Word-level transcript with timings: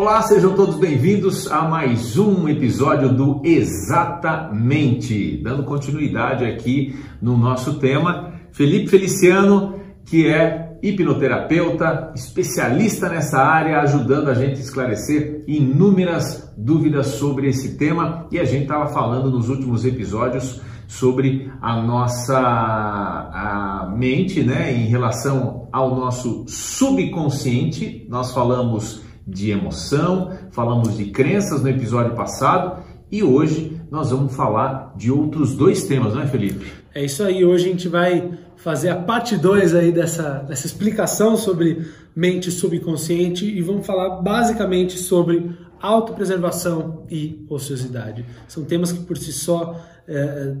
Olá, 0.00 0.22
sejam 0.22 0.54
todos 0.54 0.76
bem-vindos 0.76 1.52
a 1.52 1.60
mais 1.68 2.16
um 2.16 2.48
episódio 2.48 3.12
do 3.12 3.42
Exatamente, 3.44 5.36
dando 5.42 5.62
continuidade 5.62 6.42
aqui 6.46 6.98
no 7.20 7.36
nosso 7.36 7.74
tema. 7.74 8.32
Felipe 8.50 8.88
Feliciano, 8.88 9.78
que 10.06 10.26
é 10.26 10.78
hipnoterapeuta, 10.82 12.14
especialista 12.16 13.10
nessa 13.10 13.42
área, 13.42 13.82
ajudando 13.82 14.30
a 14.30 14.34
gente 14.34 14.56
a 14.56 14.62
esclarecer 14.62 15.44
inúmeras 15.46 16.50
dúvidas 16.56 17.08
sobre 17.08 17.50
esse 17.50 17.76
tema. 17.76 18.26
E 18.32 18.40
a 18.40 18.44
gente 18.44 18.62
estava 18.62 18.86
falando 18.86 19.30
nos 19.30 19.50
últimos 19.50 19.84
episódios 19.84 20.62
sobre 20.88 21.52
a 21.60 21.76
nossa 21.82 22.38
a 22.38 23.94
mente, 23.94 24.42
né, 24.42 24.72
em 24.72 24.86
relação 24.86 25.68
ao 25.70 25.94
nosso 25.94 26.46
subconsciente. 26.48 28.06
Nós 28.08 28.32
falamos 28.32 29.09
de 29.30 29.50
emoção, 29.50 30.36
falamos 30.50 30.96
de 30.96 31.06
crenças 31.06 31.62
no 31.62 31.68
episódio 31.68 32.14
passado 32.14 32.82
e 33.10 33.22
hoje 33.22 33.80
nós 33.90 34.10
vamos 34.10 34.34
falar 34.34 34.92
de 34.96 35.10
outros 35.10 35.54
dois 35.54 35.84
temas, 35.84 36.14
não 36.14 36.22
é, 36.22 36.26
Felipe? 36.26 36.66
É 36.94 37.04
isso 37.04 37.22
aí, 37.22 37.44
hoje 37.44 37.66
a 37.66 37.68
gente 37.68 37.88
vai 37.88 38.38
fazer 38.56 38.90
a 38.90 38.96
parte 38.96 39.36
2 39.36 39.74
aí 39.74 39.92
dessa, 39.92 40.40
dessa 40.40 40.66
explicação 40.66 41.36
sobre 41.36 41.86
mente 42.14 42.50
subconsciente 42.50 43.46
e 43.46 43.60
vamos 43.62 43.86
falar 43.86 44.20
basicamente 44.20 44.98
sobre 44.98 45.56
autopreservação 45.80 47.06
e 47.10 47.44
ociosidade. 47.48 48.24
São 48.46 48.64
temas 48.64 48.92
que 48.92 49.00
por 49.00 49.16
si 49.16 49.32
só 49.32 49.80
é, 50.06 50.56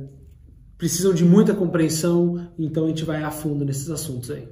precisam 0.78 1.12
de 1.12 1.24
muita 1.24 1.52
compreensão, 1.52 2.48
então 2.58 2.86
a 2.86 2.88
gente 2.88 3.04
vai 3.04 3.22
a 3.22 3.30
fundo 3.30 3.64
nesses 3.64 3.90
assuntos 3.90 4.30
aí. 4.30 4.48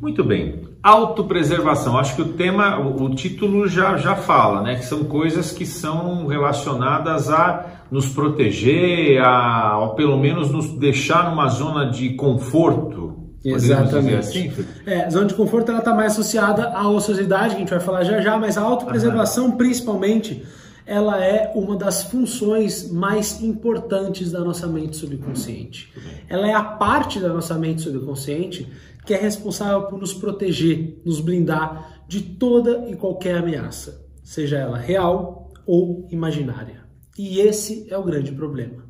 Muito 0.00 0.24
bem. 0.24 0.62
Autopreservação. 0.82 1.98
Acho 1.98 2.16
que 2.16 2.22
o 2.22 2.32
tema, 2.32 2.78
o, 2.78 3.14
título 3.14 3.68
já, 3.68 3.98
já 3.98 4.16
fala, 4.16 4.62
né? 4.62 4.76
Que 4.76 4.86
são 4.86 5.04
coisas 5.04 5.52
que 5.52 5.66
são 5.66 6.26
relacionadas 6.26 7.28
a 7.28 7.66
nos 7.90 8.08
proteger, 8.08 9.22
a, 9.22 9.78
ou 9.78 9.90
pelo 9.90 10.16
menos 10.16 10.50
nos 10.50 10.70
deixar 10.70 11.28
numa 11.28 11.48
zona 11.48 11.90
de 11.90 12.14
conforto. 12.14 13.10
Exatamente. 13.44 14.16
Assim? 14.16 14.52
É, 14.86 15.10
zona 15.10 15.26
de 15.26 15.34
conforto 15.34 15.70
ela 15.70 15.80
está 15.80 15.94
mais 15.94 16.12
associada 16.12 16.70
à 16.70 16.88
ociosidade, 16.88 17.50
que 17.50 17.56
a 17.56 17.58
gente 17.58 17.70
vai 17.70 17.80
falar 17.80 18.04
já 18.04 18.22
já, 18.22 18.38
mas 18.38 18.56
a 18.56 18.62
autopreservação, 18.62 19.48
Aham. 19.48 19.56
principalmente, 19.56 20.42
ela 20.86 21.22
é 21.22 21.52
uma 21.54 21.76
das 21.76 22.04
funções 22.04 22.90
mais 22.90 23.42
importantes 23.42 24.32
da 24.32 24.40
nossa 24.40 24.66
mente 24.66 24.96
subconsciente. 24.96 25.92
Ela 26.28 26.48
é 26.48 26.54
a 26.54 26.62
parte 26.62 27.20
da 27.20 27.28
nossa 27.28 27.54
mente 27.54 27.82
subconsciente 27.82 28.66
que 29.04 29.14
é 29.14 29.16
responsável 29.16 29.82
por 29.82 29.98
nos 29.98 30.12
proteger, 30.12 31.00
nos 31.04 31.20
blindar 31.20 32.04
de 32.06 32.20
toda 32.20 32.88
e 32.88 32.96
qualquer 32.96 33.36
ameaça, 33.36 34.06
seja 34.22 34.58
ela 34.58 34.78
real 34.78 35.50
ou 35.66 36.06
imaginária. 36.10 36.84
E 37.18 37.40
esse 37.40 37.86
é 37.88 37.96
o 37.96 38.04
grande 38.04 38.32
problema. 38.32 38.84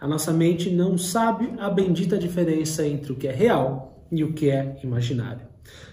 A 0.00 0.06
nossa 0.06 0.32
mente 0.32 0.70
não 0.70 0.96
sabe 0.96 1.52
a 1.58 1.68
bendita 1.68 2.18
diferença 2.18 2.86
entre 2.86 3.12
o 3.12 3.16
que 3.16 3.26
é 3.26 3.32
real 3.32 4.06
e 4.10 4.22
o 4.22 4.32
que 4.32 4.48
é 4.48 4.78
imaginário. 4.82 5.47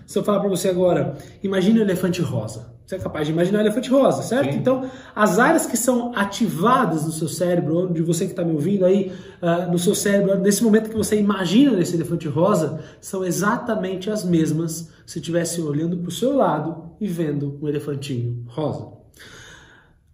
Se 0.05 0.17
eu 0.19 0.23
falar 0.23 0.39
para 0.39 0.49
você 0.49 0.69
agora, 0.69 1.17
imagine 1.41 1.79
um 1.79 1.83
elefante 1.83 2.21
rosa. 2.21 2.75
Você 2.85 2.95
é 2.97 2.99
capaz 2.99 3.25
de 3.25 3.33
imaginar 3.33 3.57
um 3.57 3.61
elefante 3.61 3.89
rosa, 3.89 4.21
certo? 4.21 4.51
Sim. 4.51 4.59
Então, 4.59 4.87
as 5.15 5.39
áreas 5.39 5.65
que 5.65 5.75
são 5.75 6.11
ativadas 6.15 7.03
no 7.03 7.11
seu 7.11 7.27
cérebro, 7.27 7.91
de 7.91 8.03
você 8.03 8.25
que 8.25 8.31
está 8.31 8.43
me 8.43 8.51
ouvindo 8.51 8.85
aí, 8.85 9.11
uh, 9.41 9.71
no 9.71 9.79
seu 9.79 9.95
cérebro, 9.95 10.37
nesse 10.39 10.63
momento 10.63 10.91
que 10.91 10.95
você 10.95 11.19
imagina 11.19 11.79
esse 11.79 11.95
elefante 11.95 12.27
rosa, 12.27 12.79
são 13.01 13.25
exatamente 13.25 14.11
as 14.11 14.23
mesmas 14.23 14.91
se 15.03 15.17
estivesse 15.17 15.61
olhando 15.61 15.97
para 15.97 16.09
o 16.09 16.11
seu 16.11 16.35
lado 16.35 16.91
e 17.01 17.07
vendo 17.07 17.57
um 17.59 17.67
elefantinho 17.67 18.43
rosa. 18.47 18.93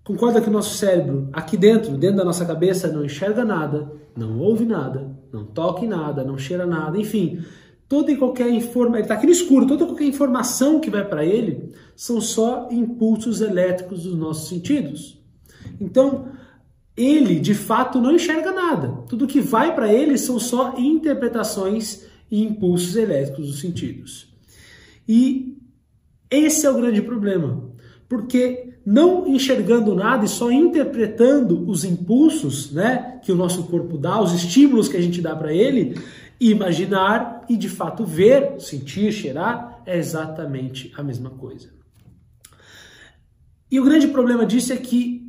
Concorda 0.03 0.39
que 0.39 0.49
o 0.49 0.53
nosso 0.53 0.75
cérebro, 0.75 1.27
aqui 1.33 1.57
dentro, 1.57 1.97
dentro 1.97 2.17
da 2.17 2.25
nossa 2.25 2.45
cabeça, 2.45 2.87
não 2.87 3.03
enxerga 3.03 3.43
nada, 3.43 3.91
não 4.15 4.39
ouve 4.39 4.65
nada, 4.65 5.11
não 5.31 5.43
toca 5.43 5.83
em 5.83 5.87
nada, 5.89 6.23
não 6.23 6.37
cheira 6.37 6.65
nada, 6.65 6.97
enfim, 6.97 7.43
toda 7.91 8.09
e 8.09 8.15
qualquer 8.15 8.49
informação, 8.49 8.95
ele 8.95 9.01
está 9.01 9.15
aqui 9.15 9.25
no 9.25 9.33
escuro, 9.33 9.67
toda 9.67 9.83
e 9.83 9.85
qualquer 9.85 10.05
informação 10.05 10.79
que 10.79 10.89
vai 10.89 11.03
para 11.03 11.25
ele 11.25 11.73
são 11.93 12.21
só 12.21 12.69
impulsos 12.71 13.41
elétricos 13.41 14.03
dos 14.03 14.15
nossos 14.15 14.47
sentidos. 14.47 15.21
Então, 15.77 16.29
ele 16.95 17.37
de 17.37 17.53
fato 17.53 17.99
não 17.99 18.15
enxerga 18.15 18.53
nada. 18.53 19.03
Tudo 19.09 19.27
que 19.27 19.41
vai 19.41 19.75
para 19.75 19.91
ele 19.91 20.17
são 20.17 20.39
só 20.39 20.75
interpretações 20.77 22.05
e 22.31 22.41
impulsos 22.41 22.95
elétricos 22.95 23.47
dos 23.47 23.59
sentidos. 23.59 24.33
E 25.05 25.57
esse 26.29 26.65
é 26.65 26.71
o 26.71 26.77
grande 26.77 27.01
problema, 27.01 27.61
porque 28.07 28.71
não 28.85 29.27
enxergando 29.27 29.93
nada 29.93 30.23
e 30.23 30.29
só 30.29 30.49
interpretando 30.49 31.69
os 31.69 31.83
impulsos, 31.83 32.71
né, 32.71 33.19
que 33.21 33.33
o 33.33 33.35
nosso 33.35 33.63
corpo 33.63 33.97
dá, 33.97 34.21
os 34.21 34.33
estímulos 34.33 34.87
que 34.87 34.95
a 34.95 35.01
gente 35.01 35.21
dá 35.21 35.35
para 35.35 35.53
ele, 35.53 35.99
Imaginar 36.43 37.45
e 37.47 37.55
de 37.55 37.69
fato 37.69 38.03
ver, 38.03 38.59
sentir, 38.59 39.11
cheirar 39.11 39.79
é 39.85 39.95
exatamente 39.95 40.91
a 40.97 41.03
mesma 41.03 41.29
coisa. 41.29 41.69
E 43.69 43.79
o 43.79 43.85
grande 43.85 44.07
problema 44.07 44.43
disso 44.43 44.73
é 44.73 44.77
que 44.77 45.21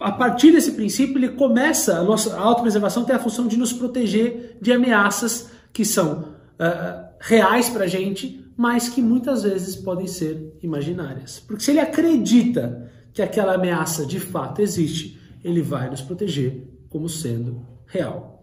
a 0.00 0.10
partir 0.10 0.50
desse 0.50 0.72
princípio 0.72 1.18
ele 1.18 1.28
começa 1.30 1.98
a 1.98 2.02
nossa 2.02 2.34
a 2.36 2.40
autopreservação 2.40 3.04
tem 3.04 3.14
a 3.14 3.18
função 3.18 3.46
de 3.46 3.58
nos 3.58 3.72
proteger 3.72 4.56
de 4.62 4.72
ameaças 4.72 5.50
que 5.74 5.84
são 5.84 6.20
uh, 6.22 7.04
reais 7.20 7.68
para 7.68 7.84
a 7.84 7.86
gente, 7.86 8.50
mas 8.56 8.88
que 8.88 9.02
muitas 9.02 9.42
vezes 9.42 9.76
podem 9.76 10.06
ser 10.06 10.56
imaginárias. 10.62 11.38
Porque 11.38 11.62
se 11.62 11.70
ele 11.70 11.80
acredita 11.80 12.90
que 13.12 13.20
aquela 13.20 13.56
ameaça 13.56 14.06
de 14.06 14.18
fato 14.18 14.62
existe, 14.62 15.20
ele 15.44 15.60
vai 15.60 15.90
nos 15.90 16.00
proteger 16.00 16.66
como 16.88 17.10
sendo 17.10 17.66
real. 17.86 18.33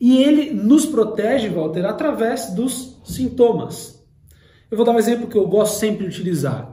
E 0.00 0.22
ele 0.22 0.52
nos 0.52 0.86
protege, 0.86 1.48
Walter, 1.48 1.84
através 1.86 2.52
dos 2.54 3.00
sintomas. 3.04 4.04
Eu 4.70 4.76
vou 4.76 4.84
dar 4.84 4.92
um 4.92 4.98
exemplo 4.98 5.28
que 5.28 5.36
eu 5.36 5.46
gosto 5.46 5.78
sempre 5.78 6.04
de 6.04 6.10
utilizar. 6.10 6.72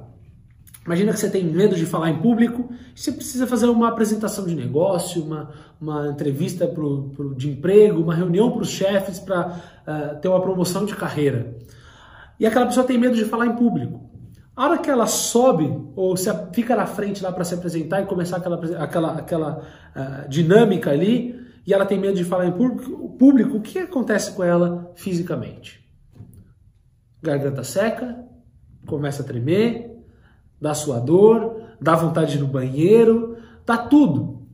Imagina 0.86 1.14
que 1.14 1.20
você 1.20 1.30
tem 1.30 1.44
medo 1.44 1.76
de 1.76 1.86
falar 1.86 2.10
em 2.10 2.20
público 2.20 2.70
você 2.96 3.12
precisa 3.12 3.48
fazer 3.48 3.68
uma 3.68 3.88
apresentação 3.88 4.46
de 4.46 4.54
negócio, 4.54 5.24
uma, 5.24 5.50
uma 5.80 6.10
entrevista 6.10 6.68
pro, 6.68 7.10
pro, 7.16 7.34
de 7.34 7.50
emprego, 7.50 8.02
uma 8.02 8.14
reunião 8.14 8.52
para 8.52 8.62
os 8.62 8.70
chefes 8.70 9.20
para 9.20 9.48
uh, 9.48 9.54
eh, 9.88 10.16
ter 10.22 10.28
uma 10.28 10.42
promoção 10.42 10.86
de 10.86 10.96
carreira. 10.96 11.58
E 12.40 12.46
aquela 12.46 12.68
pessoa 12.68 12.86
tem 12.86 12.98
medo 12.98 13.16
de 13.16 13.26
falar 13.26 13.48
em 13.48 13.56
público. 13.56 14.10
A 14.56 14.66
hora 14.66 14.78
que 14.78 14.90
ela 14.90 15.08
sobe 15.08 15.74
ou 15.96 16.16
se 16.16 16.30
fica 16.54 16.76
na 16.76 16.86
frente 16.86 17.24
lá 17.24 17.32
para 17.32 17.44
se 17.44 17.56
apresentar 17.56 18.02
e 18.02 18.06
começar 18.06 18.38
aquela, 18.38 18.84
aquela, 18.84 19.12
aquela 19.14 19.62
uh, 19.96 20.30
dinâmica 20.30 20.92
ali, 20.92 21.41
e 21.66 21.74
ela 21.74 21.86
tem 21.86 22.00
medo 22.00 22.16
de 22.16 22.24
falar 22.24 22.48
em 22.48 22.52
público, 22.52 23.10
público 23.18 23.58
o 23.58 23.62
que 23.62 23.80
acontece 23.80 24.32
com 24.32 24.44
ela 24.44 24.92
fisicamente? 24.96 25.82
Garganta 27.22 27.64
seca, 27.64 28.26
começa 28.88 29.22
a 29.22 29.26
tremer, 29.26 29.92
dá 30.60 30.74
suador, 30.74 31.62
dá 31.80 31.96
vontade 31.96 32.32
de 32.32 32.38
ir 32.38 32.42
no 32.42 32.48
banheiro, 32.48 33.38
dá 33.66 33.78
tudo. 33.78 34.48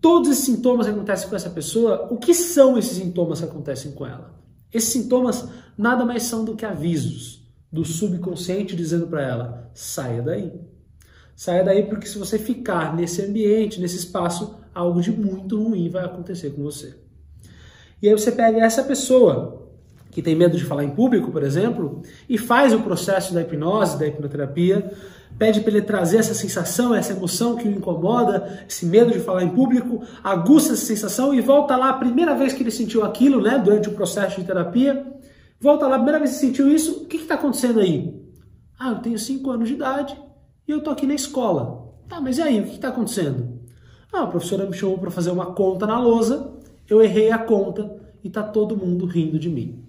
Todos 0.00 0.30
esses 0.30 0.44
sintomas 0.44 0.86
que 0.86 0.92
acontecem 0.92 1.28
com 1.28 1.36
essa 1.36 1.50
pessoa, 1.50 2.08
o 2.10 2.16
que 2.16 2.32
são 2.32 2.78
esses 2.78 2.96
sintomas 2.96 3.40
que 3.40 3.46
acontecem 3.46 3.92
com 3.92 4.06
ela? 4.06 4.34
Esses 4.72 4.90
sintomas 4.90 5.46
nada 5.76 6.06
mais 6.06 6.22
são 6.22 6.44
do 6.44 6.56
que 6.56 6.64
avisos 6.64 7.40
do 7.70 7.84
subconsciente 7.84 8.74
dizendo 8.74 9.06
para 9.06 9.22
ela: 9.22 9.70
saia 9.74 10.22
daí. 10.22 10.52
Saia 11.36 11.64
daí 11.64 11.86
porque 11.86 12.06
se 12.06 12.18
você 12.18 12.38
ficar 12.38 12.94
nesse 12.94 13.22
ambiente, 13.22 13.80
nesse 13.80 13.96
espaço, 13.96 14.59
algo 14.74 15.00
de 15.00 15.10
muito 15.10 15.62
ruim 15.62 15.88
vai 15.88 16.04
acontecer 16.04 16.50
com 16.50 16.62
você. 16.62 16.94
E 18.02 18.08
aí 18.08 18.12
você 18.12 18.32
pega 18.32 18.58
essa 18.58 18.82
pessoa 18.82 19.68
que 20.10 20.22
tem 20.22 20.34
medo 20.34 20.56
de 20.56 20.64
falar 20.64 20.84
em 20.84 20.90
público, 20.90 21.30
por 21.30 21.42
exemplo, 21.42 22.02
e 22.28 22.36
faz 22.36 22.72
o 22.72 22.80
processo 22.80 23.32
da 23.32 23.42
hipnose, 23.42 23.98
da 23.98 24.06
hipnoterapia, 24.06 24.92
pede 25.38 25.60
para 25.60 25.70
ele 25.70 25.82
trazer 25.82 26.18
essa 26.18 26.34
sensação, 26.34 26.94
essa 26.94 27.12
emoção 27.12 27.56
que 27.56 27.68
o 27.68 27.70
incomoda, 27.70 28.64
esse 28.68 28.84
medo 28.84 29.12
de 29.12 29.20
falar 29.20 29.44
em 29.44 29.50
público, 29.50 30.02
aguça 30.22 30.72
essa 30.72 30.84
sensação 30.84 31.32
e 31.32 31.40
volta 31.40 31.76
lá 31.76 31.90
a 31.90 31.94
primeira 31.94 32.34
vez 32.34 32.52
que 32.52 32.62
ele 32.62 32.70
sentiu 32.70 33.04
aquilo, 33.04 33.40
né, 33.40 33.58
durante 33.58 33.88
o 33.88 33.92
processo 33.92 34.40
de 34.40 34.46
terapia, 34.46 35.06
volta 35.60 35.86
lá 35.86 35.94
a 35.94 35.98
primeira 35.98 36.18
vez 36.18 36.32
que 36.32 36.38
sentiu 36.38 36.68
isso, 36.68 37.02
o 37.02 37.06
que 37.06 37.18
está 37.18 37.34
acontecendo 37.34 37.78
aí? 37.80 38.20
Ah, 38.78 38.90
eu 38.90 38.98
tenho 38.98 39.18
5 39.18 39.50
anos 39.50 39.68
de 39.68 39.74
idade 39.74 40.20
e 40.66 40.72
eu 40.72 40.78
estou 40.78 40.92
aqui 40.92 41.06
na 41.06 41.14
escola. 41.14 41.94
Tá, 42.08 42.20
mas 42.20 42.38
e 42.38 42.42
aí, 42.42 42.60
o 42.60 42.64
que 42.64 42.74
está 42.74 42.88
acontecendo? 42.88 43.59
Ah, 44.12 44.22
a 44.22 44.26
professora 44.26 44.66
me 44.66 44.74
chamou 44.74 44.98
para 44.98 45.10
fazer 45.10 45.30
uma 45.30 45.54
conta 45.54 45.86
na 45.86 46.00
lousa, 46.00 46.52
eu 46.88 47.00
errei 47.02 47.30
a 47.30 47.38
conta 47.38 47.96
e 48.22 48.28
está 48.28 48.42
todo 48.42 48.76
mundo 48.76 49.06
rindo 49.06 49.38
de 49.38 49.48
mim. 49.48 49.84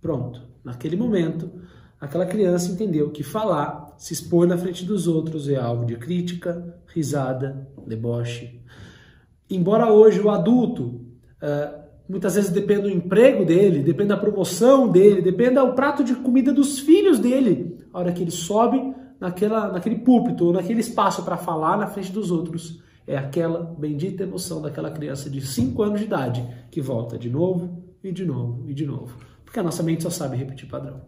Pronto. 0.00 0.42
Naquele 0.62 0.96
momento, 0.96 1.50
aquela 2.00 2.26
criança 2.26 2.70
entendeu 2.70 3.10
que 3.10 3.22
falar, 3.22 3.94
se 3.96 4.12
expor 4.12 4.46
na 4.46 4.58
frente 4.58 4.84
dos 4.84 5.08
outros 5.08 5.48
é 5.48 5.56
alvo 5.56 5.86
de 5.86 5.96
crítica, 5.96 6.78
risada, 6.86 7.68
deboche. 7.86 8.60
Embora 9.48 9.90
hoje 9.90 10.20
o 10.20 10.28
adulto 10.28 11.00
uh, 11.42 11.78
muitas 12.08 12.34
vezes 12.34 12.50
dependa 12.50 12.82
do 12.82 12.90
emprego 12.90 13.46
dele, 13.46 13.82
dependa 13.82 14.14
da 14.14 14.20
promoção 14.20 14.88
dele, 14.88 15.22
dependa 15.22 15.64
do 15.64 15.72
prato 15.72 16.04
de 16.04 16.14
comida 16.16 16.52
dos 16.52 16.78
filhos 16.78 17.18
dele. 17.18 17.78
A 17.92 17.98
hora 17.98 18.12
que 18.12 18.22
ele 18.22 18.30
sobe 18.30 18.94
naquela, 19.18 19.72
naquele 19.72 19.96
púlpito, 19.96 20.46
ou 20.46 20.52
naquele 20.52 20.80
espaço 20.80 21.22
para 21.22 21.36
falar 21.36 21.78
na 21.78 21.86
frente 21.86 22.12
dos 22.12 22.30
outros. 22.30 22.82
É 23.08 23.16
aquela 23.16 23.74
bendita 23.78 24.24
emoção 24.24 24.60
daquela 24.60 24.90
criança 24.90 25.30
de 25.30 25.40
5 25.40 25.82
anos 25.82 26.00
de 26.00 26.04
idade 26.04 26.46
que 26.70 26.78
volta 26.78 27.16
de 27.16 27.30
novo 27.30 27.82
e 28.04 28.12
de 28.12 28.22
novo 28.22 28.68
e 28.68 28.74
de 28.74 28.84
novo. 28.84 29.16
Porque 29.46 29.58
a 29.58 29.62
nossa 29.62 29.82
mente 29.82 30.02
só 30.02 30.10
sabe 30.10 30.36
repetir 30.36 30.68
padrão. 30.68 31.00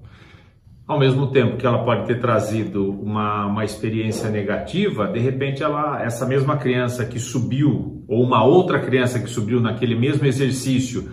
Ao 0.86 0.98
mesmo 0.98 1.30
tempo 1.30 1.58
que 1.58 1.66
ela 1.66 1.84
pode 1.84 2.06
ter 2.06 2.18
trazido 2.18 2.90
uma, 2.90 3.44
uma 3.44 3.66
experiência 3.66 4.30
negativa, 4.30 5.08
de 5.08 5.20
repente 5.20 5.62
ela, 5.62 6.02
essa 6.02 6.24
mesma 6.24 6.56
criança 6.56 7.04
que 7.04 7.18
subiu, 7.18 8.02
ou 8.08 8.24
uma 8.24 8.42
outra 8.44 8.80
criança 8.80 9.20
que 9.20 9.28
subiu 9.28 9.60
naquele 9.60 9.94
mesmo 9.94 10.26
exercício, 10.26 11.12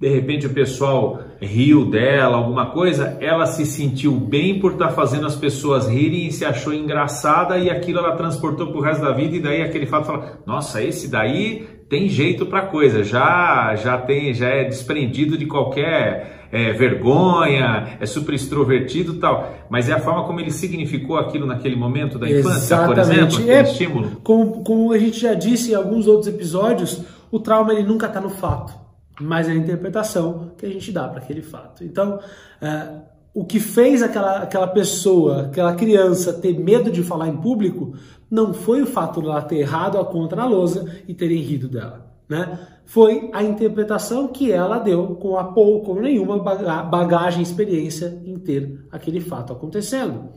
de 0.00 0.08
repente 0.08 0.46
o 0.46 0.54
pessoal 0.54 1.20
riu 1.40 1.84
dela, 1.84 2.36
alguma 2.36 2.66
coisa, 2.66 3.16
ela 3.20 3.46
se 3.46 3.66
sentiu 3.66 4.12
bem 4.12 4.58
por 4.58 4.72
estar 4.72 4.88
tá 4.88 4.92
fazendo 4.92 5.26
as 5.26 5.36
pessoas 5.36 5.86
rirem 5.86 6.26
e 6.26 6.32
se 6.32 6.44
achou 6.44 6.72
engraçada 6.72 7.58
e 7.58 7.68
aquilo 7.68 7.98
ela 7.98 8.16
transportou 8.16 8.68
para 8.68 8.78
o 8.78 8.80
resto 8.80 9.02
da 9.02 9.12
vida 9.12 9.36
e 9.36 9.40
daí 9.40 9.62
aquele 9.62 9.86
fato 9.86 10.06
fala, 10.06 10.40
nossa, 10.46 10.82
esse 10.82 11.08
daí 11.08 11.66
tem 11.88 12.08
jeito 12.08 12.46
para 12.46 12.62
coisa, 12.62 13.04
já 13.04 13.74
já 13.76 13.98
tem, 13.98 14.34
já 14.34 14.48
é 14.48 14.64
desprendido 14.64 15.36
de 15.36 15.46
qualquer 15.46 16.48
é, 16.50 16.72
vergonha, 16.72 17.96
é 18.00 18.06
super 18.06 18.34
extrovertido 18.34 19.14
tal, 19.14 19.66
mas 19.68 19.88
é 19.88 19.92
a 19.92 20.00
forma 20.00 20.24
como 20.24 20.40
ele 20.40 20.50
significou 20.50 21.18
aquilo 21.18 21.46
naquele 21.46 21.76
momento 21.76 22.18
da 22.18 22.28
infância, 22.28 22.74
Exatamente. 22.74 22.94
por 22.94 23.42
exemplo, 23.42 23.50
é, 23.50 23.62
estímulo. 23.62 24.10
Como, 24.22 24.64
como 24.64 24.92
a 24.92 24.98
gente 24.98 25.20
já 25.20 25.34
disse 25.34 25.72
em 25.72 25.74
alguns 25.74 26.06
outros 26.06 26.28
episódios, 26.28 27.02
o 27.30 27.38
trauma 27.38 27.72
ele 27.72 27.82
nunca 27.82 28.06
está 28.06 28.20
no 28.20 28.30
fato 28.30 28.85
mas 29.20 29.48
é 29.48 29.52
a 29.52 29.54
interpretação 29.54 30.52
que 30.56 30.66
a 30.66 30.68
gente 30.68 30.92
dá 30.92 31.08
para 31.08 31.20
aquele 31.20 31.42
fato. 31.42 31.82
Então, 31.84 32.18
é, 32.60 32.88
o 33.34 33.44
que 33.44 33.60
fez 33.60 34.02
aquela, 34.02 34.38
aquela 34.38 34.66
pessoa, 34.66 35.42
aquela 35.42 35.74
criança 35.74 36.32
ter 36.32 36.58
medo 36.58 36.90
de 36.90 37.02
falar 37.02 37.28
em 37.28 37.36
público, 37.36 37.94
não 38.30 38.52
foi 38.52 38.82
o 38.82 38.86
fato 38.86 39.20
de 39.20 39.28
ela 39.28 39.42
ter 39.42 39.56
errado 39.56 39.98
a 39.98 40.04
conta 40.04 40.34
na 40.36 40.46
lousa 40.46 40.90
e 41.06 41.14
terem 41.14 41.40
rido 41.40 41.68
dela. 41.68 42.06
Né? 42.28 42.58
Foi 42.84 43.30
a 43.32 43.42
interpretação 43.42 44.28
que 44.28 44.50
ela 44.50 44.78
deu 44.78 45.16
com 45.16 45.38
a 45.38 45.44
pouco, 45.44 45.94
com 45.94 46.00
nenhuma 46.00 46.38
bagagem, 46.38 47.42
experiência 47.42 48.20
em 48.24 48.38
ter 48.38 48.86
aquele 48.90 49.20
fato 49.20 49.52
acontecendo. 49.52 50.30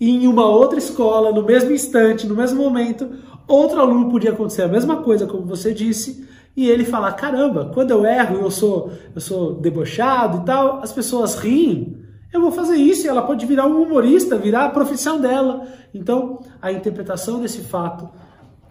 E 0.00 0.10
em 0.10 0.26
uma 0.26 0.46
outra 0.46 0.78
escola, 0.78 1.32
no 1.32 1.44
mesmo 1.44 1.72
instante, 1.72 2.26
no 2.26 2.34
mesmo 2.34 2.62
momento, 2.62 3.10
outro 3.46 3.80
aluno 3.80 4.10
podia 4.10 4.30
acontecer 4.30 4.62
a 4.62 4.68
mesma 4.68 5.02
coisa, 5.02 5.26
como 5.26 5.44
você 5.44 5.74
disse, 5.74 6.27
e 6.58 6.68
ele 6.68 6.84
fala: 6.84 7.12
caramba, 7.12 7.70
quando 7.72 7.92
eu 7.92 8.04
erro, 8.04 8.40
eu 8.40 8.50
sou, 8.50 8.90
eu 9.14 9.20
sou 9.20 9.54
debochado 9.54 10.38
e 10.38 10.44
tal, 10.44 10.80
as 10.82 10.90
pessoas 10.90 11.36
riem. 11.36 11.96
Eu 12.32 12.40
vou 12.40 12.50
fazer 12.50 12.74
isso 12.74 13.06
e 13.06 13.08
ela 13.08 13.22
pode 13.22 13.46
virar 13.46 13.68
um 13.68 13.80
humorista, 13.80 14.36
virar 14.36 14.64
a 14.64 14.70
profissão 14.70 15.20
dela. 15.20 15.68
Então, 15.94 16.40
a 16.60 16.72
interpretação 16.72 17.40
desse 17.40 17.60
fato 17.60 18.10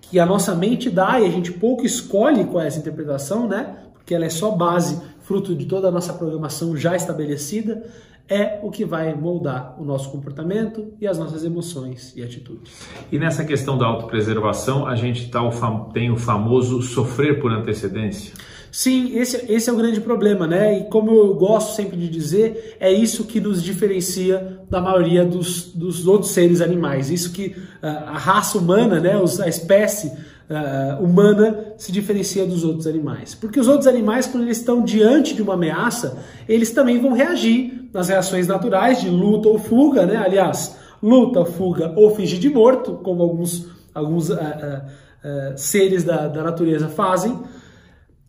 que 0.02 0.20
a 0.20 0.26
nossa 0.26 0.54
mente 0.54 0.90
dá 0.90 1.18
e 1.22 1.26
a 1.26 1.30
gente 1.30 1.54
pouco 1.54 1.86
escolhe 1.86 2.44
qual 2.44 2.62
é 2.62 2.68
essa 2.68 2.78
interpretação, 2.78 3.48
né? 3.48 3.78
Porque 3.94 4.14
ela 4.14 4.26
é 4.26 4.30
só 4.30 4.52
base, 4.52 5.02
fruto 5.22 5.56
de 5.56 5.66
toda 5.66 5.88
a 5.88 5.92
nossa 5.92 6.14
programação 6.14 6.76
já 6.76 6.94
estabelecida, 6.94 7.86
é 8.30 8.60
o 8.62 8.70
que 8.70 8.84
vai 8.84 9.14
moldar 9.16 9.76
o 9.80 9.86
nosso 9.86 10.12
comportamento 10.12 10.94
e 11.00 11.08
as 11.08 11.18
nossas 11.18 11.44
emoções 11.44 12.14
e 12.16 12.24
atitudes. 12.24 12.88
E 13.12 13.18
nessa 13.18 13.46
questão 13.46 13.78
da 13.78 13.86
autopreservação, 13.86 14.86
a 14.86 14.96
gente 14.96 15.30
tá 15.30 15.42
o 15.42 15.52
tem 15.92 16.12
o 16.12 16.18
famoso 16.18 16.82
sofrer 16.82 17.40
por 17.40 17.52
antecedência? 17.52 18.34
Sim, 18.72 19.18
esse, 19.18 19.52
esse 19.52 19.70
é 19.70 19.74
o 19.74 19.76
grande 19.76 20.02
problema, 20.02 20.46
né? 20.46 20.80
E 20.80 20.84
como 20.86 21.12
eu 21.12 21.34
gosto 21.36 21.76
sempre 21.76 21.98
de 21.98 22.08
dizer, 22.10 22.76
é 22.80 22.92
isso 22.92 23.24
que 23.24 23.40
nos 23.40 23.64
diferencia 23.64 24.60
da 24.70 24.82
maioria 24.82 25.26
dos, 25.26 25.74
dos 25.74 26.06
outros 26.06 26.32
seres 26.32 26.62
animais. 26.62 27.10
Isso 27.10 27.32
que 27.32 27.56
uh, 27.82 27.88
a 28.08 28.18
raça 28.18 28.58
humana, 28.58 29.00
né, 29.00 29.14
a 29.44 29.48
espécie 29.48 30.08
uh, 30.08 31.04
humana 31.04 31.74
se 31.78 31.92
diferencia 31.92 32.46
dos 32.46 32.64
outros 32.64 32.88
animais. 32.88 33.34
Porque 33.34 33.60
os 33.60 33.68
outros 33.68 33.88
animais, 33.88 34.28
quando 34.28 34.44
eles 34.44 34.58
estão 34.58 34.84
diante 34.84 35.34
de 35.34 35.42
uma 35.42 35.54
ameaça, 35.54 36.24
eles 36.48 36.72
também 36.72 37.00
vão 37.00 37.14
reagir 37.14 37.77
nas 37.98 38.10
reações 38.10 38.46
naturais 38.46 39.02
de 39.02 39.10
luta 39.10 39.50
ou 39.50 39.58
fuga, 39.58 40.06
né? 40.06 40.18
Aliás, 40.18 40.78
luta, 41.02 41.44
fuga 41.44 41.92
ou 41.96 42.16
fingir 42.16 42.38
de 42.38 42.48
morto, 42.48 42.94
como 42.98 43.24
alguns, 43.24 43.68
alguns 43.92 44.30
uh, 44.30 44.36
uh, 44.36 44.38
uh, 44.38 45.58
seres 45.58 46.04
da, 46.04 46.28
da 46.28 46.44
natureza 46.44 46.88
fazem. 46.90 47.36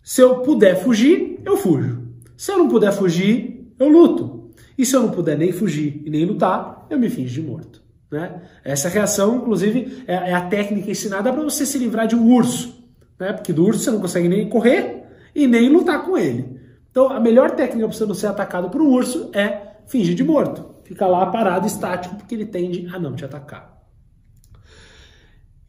Se 0.02 0.22
eu 0.22 0.36
puder 0.36 0.82
fugir, 0.82 1.38
eu 1.44 1.58
fujo. 1.58 2.02
Se 2.34 2.50
eu 2.50 2.56
não 2.56 2.68
puder 2.68 2.92
fugir, 2.92 3.74
eu 3.78 3.88
luto. 3.88 4.52
E 4.78 4.86
se 4.86 4.96
eu 4.96 5.02
não 5.02 5.10
puder 5.10 5.36
nem 5.36 5.52
fugir 5.52 6.00
e 6.02 6.08
nem 6.08 6.24
lutar, 6.24 6.86
eu 6.88 6.98
me 6.98 7.10
finjo 7.10 7.34
de 7.34 7.46
morto. 7.46 7.82
Né? 8.10 8.40
Essa 8.64 8.88
reação, 8.88 9.36
inclusive, 9.36 10.02
é, 10.06 10.14
é 10.14 10.32
a 10.32 10.46
técnica 10.46 10.90
ensinada 10.90 11.30
para 11.30 11.42
você 11.42 11.66
se 11.66 11.76
livrar 11.76 12.06
de 12.06 12.16
um 12.16 12.32
urso. 12.32 12.74
Né? 13.20 13.34
Porque 13.34 13.52
do 13.52 13.66
urso 13.66 13.80
você 13.80 13.90
não 13.90 14.00
consegue 14.00 14.28
nem 14.28 14.48
correr 14.48 15.04
e 15.34 15.46
nem 15.46 15.68
lutar 15.68 16.06
com 16.06 16.16
ele. 16.16 16.57
Então, 16.90 17.10
a 17.10 17.20
melhor 17.20 17.52
técnica 17.52 17.86
para 17.86 17.96
você 17.96 18.06
não 18.06 18.14
ser 18.14 18.28
atacado 18.28 18.70
por 18.70 18.80
um 18.80 18.90
urso 18.90 19.30
é 19.32 19.76
fingir 19.86 20.14
de 20.14 20.24
morto. 20.24 20.76
Fica 20.84 21.06
lá 21.06 21.26
parado, 21.26 21.66
estático, 21.66 22.16
porque 22.16 22.34
ele 22.34 22.46
tende 22.46 22.88
a 22.92 22.98
não 22.98 23.14
te 23.14 23.24
atacar. 23.24 23.78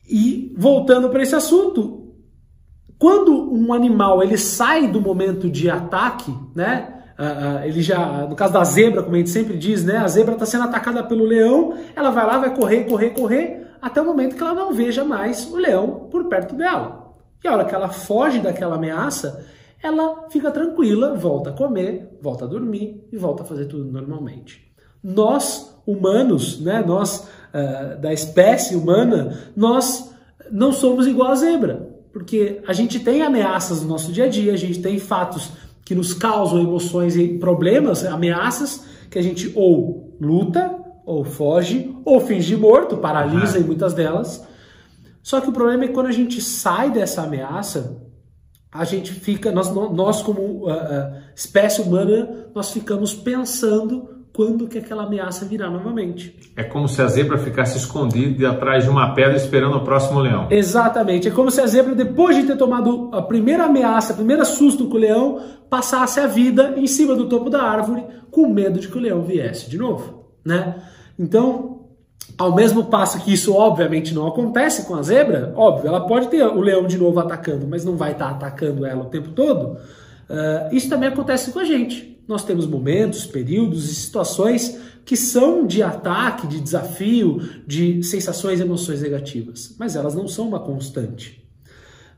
E 0.10 0.56
voltando 0.57 1.10
para 1.10 1.21
esse 1.21 1.36
assunto, 1.36 2.16
quando 2.98 3.54
um 3.54 3.74
animal 3.74 4.24
ele 4.24 4.38
sai 4.38 4.88
do 4.88 5.00
momento 5.00 5.50
de 5.50 5.69
ataque, 5.69 6.33
né? 6.56 6.95
Ele 7.65 7.81
já, 7.81 8.25
no 8.25 8.36
caso 8.36 8.54
da 8.54 8.63
zebra, 8.63 9.04
como 9.04 9.15
a 9.15 9.19
gente 9.19 9.30
sempre 9.30 9.57
diz, 9.57 9.83
né? 9.83 9.98
A 9.98 10.07
zebra 10.07 10.33
está 10.33 10.45
sendo 10.45 10.63
atacada 10.63 11.04
pelo 11.04 11.25
leão, 11.25 11.77
ela 11.95 12.12
vai 12.12 12.25
lá, 12.25 12.38
vai 12.38 12.56
correr, 12.56 12.86
correr, 12.86 13.10
correr, 13.10 13.68
até 13.81 14.01
o 14.01 14.06
momento 14.06 14.36
que 14.36 14.42
ela 14.42 14.54
não 14.54 14.74
veja 14.74 15.04
mais 15.04 15.45
o 15.51 15.57
leão 15.57 16.07
por 16.10 16.25
perto 16.25 16.56
dela. 16.56 17.13
E 17.44 17.48
a 17.48 17.54
hora 17.54 17.65
que 17.65 17.75
ela 17.75 17.89
foge 17.89 18.39
daquela 18.39 18.75
ameaça, 18.75 19.45
ela 19.81 20.27
fica 20.29 20.51
tranquila, 20.51 21.15
volta 21.15 21.51
a 21.51 21.53
comer, 21.53 22.17
volta 22.21 22.45
a 22.45 22.47
dormir 22.47 23.07
e 23.11 23.17
volta 23.17 23.43
a 23.43 23.45
fazer 23.45 23.65
tudo 23.65 23.89
normalmente. 23.91 24.69
Nós, 25.01 25.81
humanos, 25.87 26.59
né, 26.59 26.83
nós 26.85 27.27
uh, 27.53 27.99
da 27.99 28.11
espécie 28.11 28.75
humana, 28.75 29.37
nós 29.55 30.13
não 30.51 30.71
somos 30.71 31.07
igual 31.07 31.31
a 31.31 31.35
zebra, 31.35 31.89
porque 32.11 32.61
a 32.67 32.73
gente 32.73 32.99
tem 32.99 33.21
ameaças 33.21 33.81
no 33.81 33.87
nosso 33.87 34.11
dia 34.11 34.25
a 34.25 34.29
dia, 34.29 34.53
a 34.53 34.57
gente 34.57 34.81
tem 34.81 34.99
fatos 34.99 35.51
que 35.85 35.95
nos 35.95 36.13
causam 36.13 36.59
emoções 36.59 37.15
e 37.15 37.39
problemas, 37.39 38.05
ameaças 38.05 38.83
que 39.09 39.17
a 39.17 39.21
gente 39.21 39.51
ou 39.55 40.15
luta, 40.19 40.75
ou 41.05 41.24
foge, 41.24 41.95
ou 42.05 42.19
finge 42.19 42.55
morto, 42.55 42.98
paralisa 42.98 43.57
uhum. 43.57 43.63
em 43.63 43.67
muitas 43.67 43.93
delas. 43.93 44.45
Só 45.24 45.41
que 45.41 45.50
o 45.50 45.51
problema 45.51 45.86
é 45.86 45.88
que 45.88 45.93
quando 45.93 46.07
a 46.07 46.12
gente 46.12 46.41
sai 46.41 46.91
dessa 46.91 47.24
ameaça, 47.24 48.09
a 48.71 48.83
gente 48.83 49.11
fica, 49.11 49.51
nós, 49.51 49.73
nós 49.73 50.21
como 50.21 50.41
uh, 50.41 50.71
uh, 50.71 51.13
espécie 51.35 51.81
humana, 51.81 52.49
nós 52.53 52.71
ficamos 52.71 53.13
pensando 53.13 54.19
quando 54.31 54.67
que 54.67 54.77
aquela 54.77 55.03
ameaça 55.03 55.43
virá 55.43 55.69
novamente. 55.69 56.35
É 56.55 56.63
como 56.63 56.88
se 56.88 57.01
a 57.01 57.07
zebra 57.07 57.38
ficasse 57.38 57.77
escondida 57.77 58.51
atrás 58.51 58.83
de 58.83 58.89
uma 58.89 59.13
pedra 59.13 59.35
esperando 59.35 59.75
o 59.77 59.83
próximo 59.83 60.19
leão. 60.19 60.47
Exatamente. 60.51 61.27
É 61.27 61.31
como 61.31 61.49
se 61.49 61.59
a 61.59 61.65
zebra, 61.65 61.95
depois 61.95 62.35
de 62.35 62.43
ter 62.43 62.55
tomado 62.55 63.09
a 63.11 63.21
primeira 63.21 63.65
ameaça, 63.65 64.13
a 64.13 64.15
primeira 64.15 64.45
susto 64.45 64.88
com 64.88 64.95
o 64.95 64.99
leão, 64.99 65.41
passasse 65.69 66.19
a 66.19 66.27
vida 66.27 66.75
em 66.77 66.88
cima 66.88 67.15
do 67.15 67.27
topo 67.27 67.49
da 67.49 67.63
árvore 67.63 68.05
com 68.29 68.47
medo 68.47 68.79
de 68.79 68.88
que 68.88 68.97
o 68.97 69.01
leão 69.01 69.23
viesse 69.23 69.69
de 69.69 69.77
novo, 69.77 70.25
né? 70.45 70.75
Então, 71.17 71.78
ao 72.38 72.55
mesmo 72.55 72.86
passo 72.86 73.19
que 73.24 73.33
isso 73.33 73.53
obviamente 73.53 74.13
não 74.13 74.27
acontece 74.27 74.86
com 74.86 74.95
a 74.95 75.01
zebra, 75.01 75.53
óbvio, 75.55 75.88
ela 75.88 76.05
pode 76.05 76.27
ter 76.29 76.43
o 76.43 76.62
leão 76.62 76.88
de 76.88 76.98
novo 76.98 77.19
atacando, 77.19 77.67
mas 77.67 77.83
não 77.83 77.95
vai 77.95 78.12
estar 78.12 78.29
atacando 78.29 78.86
ela 78.86 79.03
o 79.03 79.09
tempo 79.09 79.29
todo. 79.31 79.77
Uh, 80.29 80.74
isso 80.74 80.89
também 80.89 81.09
acontece 81.09 81.51
com 81.51 81.59
a 81.59 81.63
gente. 81.63 82.17
Nós 82.27 82.43
temos 82.43 82.67
momentos, 82.67 83.25
períodos 83.25 83.89
e 83.91 83.95
situações 83.95 84.79
que 85.03 85.17
são 85.17 85.65
de 85.65 85.81
ataque, 85.81 86.45
de 86.45 86.59
desafio, 86.59 87.41
de 87.65 88.03
sensações 88.03 88.59
e 88.59 88.63
emoções 88.63 89.01
negativas, 89.01 89.75
mas 89.79 89.95
elas 89.95 90.13
não 90.13 90.27
são 90.27 90.48
uma 90.48 90.59
constante. 90.59 91.43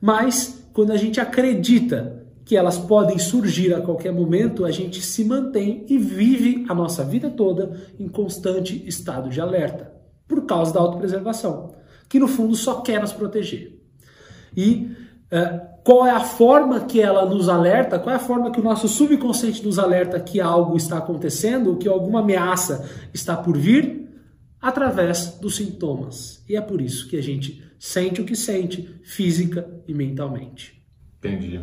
Mas 0.01 0.65
quando 0.73 0.91
a 0.91 0.97
gente 0.97 1.19
acredita 1.19 2.25
que 2.43 2.57
elas 2.57 2.77
podem 2.77 3.17
surgir 3.17 3.73
a 3.73 3.79
qualquer 3.79 4.11
momento, 4.11 4.65
a 4.65 4.71
gente 4.71 5.01
se 5.01 5.23
mantém 5.23 5.85
e 5.87 5.97
vive 5.97 6.65
a 6.67 6.75
nossa 6.75 7.03
vida 7.03 7.29
toda 7.29 7.79
em 7.97 8.09
constante 8.09 8.83
estado 8.85 9.29
de 9.29 9.39
alerta 9.39 10.00
por 10.31 10.45
causa 10.45 10.73
da 10.73 10.79
autopreservação, 10.79 11.75
que 12.07 12.17
no 12.17 12.27
fundo 12.29 12.55
só 12.55 12.79
quer 12.79 13.01
nos 13.01 13.11
proteger. 13.11 13.77
E 14.55 14.89
uh, 15.29 15.59
qual 15.83 16.07
é 16.07 16.11
a 16.11 16.21
forma 16.21 16.79
que 16.85 17.01
ela 17.01 17.25
nos 17.25 17.49
alerta, 17.49 17.99
qual 17.99 18.13
é 18.13 18.15
a 18.15 18.19
forma 18.19 18.49
que 18.49 18.61
o 18.61 18.63
nosso 18.63 18.87
subconsciente 18.87 19.61
nos 19.65 19.77
alerta 19.77 20.21
que 20.21 20.39
algo 20.39 20.77
está 20.77 20.99
acontecendo, 20.99 21.75
que 21.75 21.89
alguma 21.89 22.21
ameaça 22.21 22.89
está 23.13 23.35
por 23.35 23.57
vir? 23.57 24.07
Através 24.61 25.37
dos 25.41 25.57
sintomas. 25.57 26.45
E 26.47 26.55
é 26.55 26.61
por 26.61 26.79
isso 26.79 27.09
que 27.09 27.17
a 27.17 27.21
gente 27.21 27.61
sente 27.77 28.21
o 28.21 28.25
que 28.25 28.35
sente, 28.35 29.01
física 29.03 29.67
e 29.85 29.93
mentalmente. 29.93 30.81
Entendi. 31.17 31.59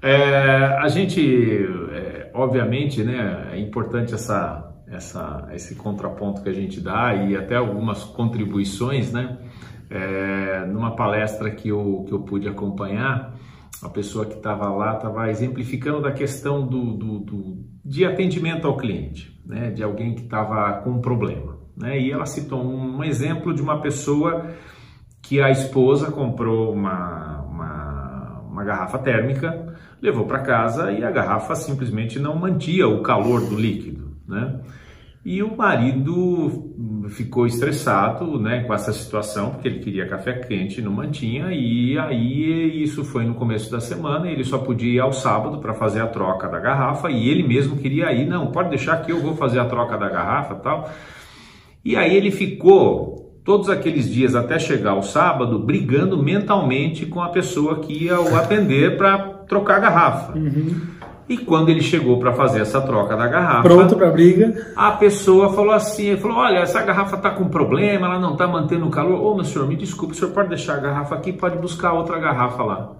É, 0.00 0.14
a 0.78 0.86
gente, 0.88 1.66
é, 1.92 2.30
obviamente, 2.32 3.02
né, 3.02 3.48
é 3.54 3.58
importante 3.58 4.14
essa 4.14 4.67
essa, 4.90 5.48
esse 5.52 5.74
contraponto 5.74 6.42
que 6.42 6.48
a 6.48 6.52
gente 6.52 6.80
dá 6.80 7.14
e 7.14 7.36
até 7.36 7.56
algumas 7.56 8.04
contribuições, 8.04 9.12
né? 9.12 9.38
É, 9.90 10.66
numa 10.66 10.94
palestra 10.94 11.50
que 11.50 11.68
eu, 11.68 12.04
que 12.06 12.12
eu 12.12 12.20
pude 12.20 12.46
acompanhar, 12.46 13.34
a 13.82 13.88
pessoa 13.88 14.26
que 14.26 14.34
estava 14.34 14.68
lá 14.70 14.96
estava 14.96 15.30
exemplificando 15.30 16.02
da 16.02 16.12
questão 16.12 16.66
do, 16.66 16.92
do, 16.92 17.18
do, 17.20 17.64
de 17.84 18.04
atendimento 18.04 18.66
ao 18.66 18.76
cliente, 18.76 19.40
né? 19.46 19.70
de 19.70 19.82
alguém 19.82 20.14
que 20.14 20.22
estava 20.22 20.80
com 20.82 20.90
um 20.90 21.00
problema. 21.00 21.56
Né? 21.76 22.00
E 22.00 22.10
ela 22.10 22.26
citou 22.26 22.62
um 22.62 23.04
exemplo 23.04 23.54
de 23.54 23.62
uma 23.62 23.80
pessoa 23.80 24.50
que 25.22 25.40
a 25.40 25.50
esposa 25.50 26.10
comprou 26.10 26.72
uma, 26.72 27.42
uma, 27.42 28.40
uma 28.50 28.64
garrafa 28.64 28.98
térmica, 28.98 29.76
levou 30.02 30.26
para 30.26 30.40
casa 30.40 30.90
e 30.90 31.04
a 31.04 31.10
garrafa 31.10 31.54
simplesmente 31.54 32.18
não 32.18 32.34
mantia 32.34 32.88
o 32.88 33.02
calor 33.02 33.40
do 33.48 33.56
líquido. 33.56 34.16
Né? 34.26 34.60
E 35.28 35.42
o 35.42 35.54
marido 35.54 36.72
ficou 37.10 37.46
estressado 37.46 38.40
né, 38.40 38.64
com 38.64 38.72
essa 38.72 38.94
situação, 38.94 39.50
porque 39.50 39.68
ele 39.68 39.80
queria 39.80 40.08
café 40.08 40.32
quente, 40.32 40.80
não 40.80 40.90
mantinha, 40.90 41.52
e 41.52 41.98
aí 41.98 42.82
isso 42.82 43.04
foi 43.04 43.26
no 43.26 43.34
começo 43.34 43.70
da 43.70 43.78
semana, 43.78 44.26
ele 44.30 44.42
só 44.42 44.56
podia 44.56 44.90
ir 44.90 45.00
ao 45.00 45.12
sábado 45.12 45.58
para 45.58 45.74
fazer 45.74 46.00
a 46.00 46.06
troca 46.06 46.48
da 46.48 46.58
garrafa, 46.58 47.10
e 47.10 47.28
ele 47.28 47.42
mesmo 47.42 47.76
queria 47.76 48.10
ir, 48.10 48.26
não, 48.26 48.46
pode 48.46 48.70
deixar 48.70 49.02
que 49.02 49.12
eu 49.12 49.20
vou 49.20 49.36
fazer 49.36 49.58
a 49.58 49.66
troca 49.66 49.98
da 49.98 50.08
garrafa 50.08 50.54
tal. 50.54 50.90
E 51.84 51.94
aí 51.94 52.16
ele 52.16 52.30
ficou 52.30 53.38
todos 53.44 53.68
aqueles 53.68 54.10
dias 54.10 54.34
até 54.34 54.58
chegar 54.58 54.94
o 54.94 55.02
sábado 55.02 55.58
brigando 55.58 56.22
mentalmente 56.22 57.04
com 57.04 57.20
a 57.20 57.28
pessoa 57.28 57.80
que 57.80 58.04
ia 58.04 58.18
o 58.18 58.34
atender 58.34 58.96
para 58.96 59.18
trocar 59.46 59.76
a 59.76 59.80
garrafa. 59.80 60.38
Uhum. 60.38 60.97
E 61.28 61.36
quando 61.36 61.68
ele 61.68 61.82
chegou 61.82 62.18
para 62.18 62.32
fazer 62.32 62.62
essa 62.62 62.80
troca 62.80 63.14
da 63.14 63.26
garrafa, 63.26 63.62
pronto 63.62 63.94
para 63.96 64.10
briga, 64.10 64.72
a 64.74 64.92
pessoa 64.92 65.52
falou 65.52 65.72
assim, 65.72 66.16
falou, 66.16 66.38
olha, 66.38 66.60
essa 66.60 66.80
garrafa 66.80 67.16
está 67.16 67.30
com 67.30 67.48
problema, 67.48 68.06
ela 68.06 68.18
não 68.18 68.32
está 68.32 68.46
mantendo 68.46 68.86
o 68.86 68.90
calor. 68.90 69.22
Ô, 69.22 69.34
meu 69.34 69.44
senhor, 69.44 69.68
me 69.68 69.76
desculpe, 69.76 70.14
o 70.14 70.16
senhor 70.16 70.32
pode 70.32 70.48
deixar 70.48 70.76
a 70.76 70.80
garrafa 70.80 71.14
aqui, 71.14 71.32
pode 71.32 71.58
buscar 71.58 71.92
outra 71.92 72.18
garrafa 72.18 72.62
lá. 72.62 72.92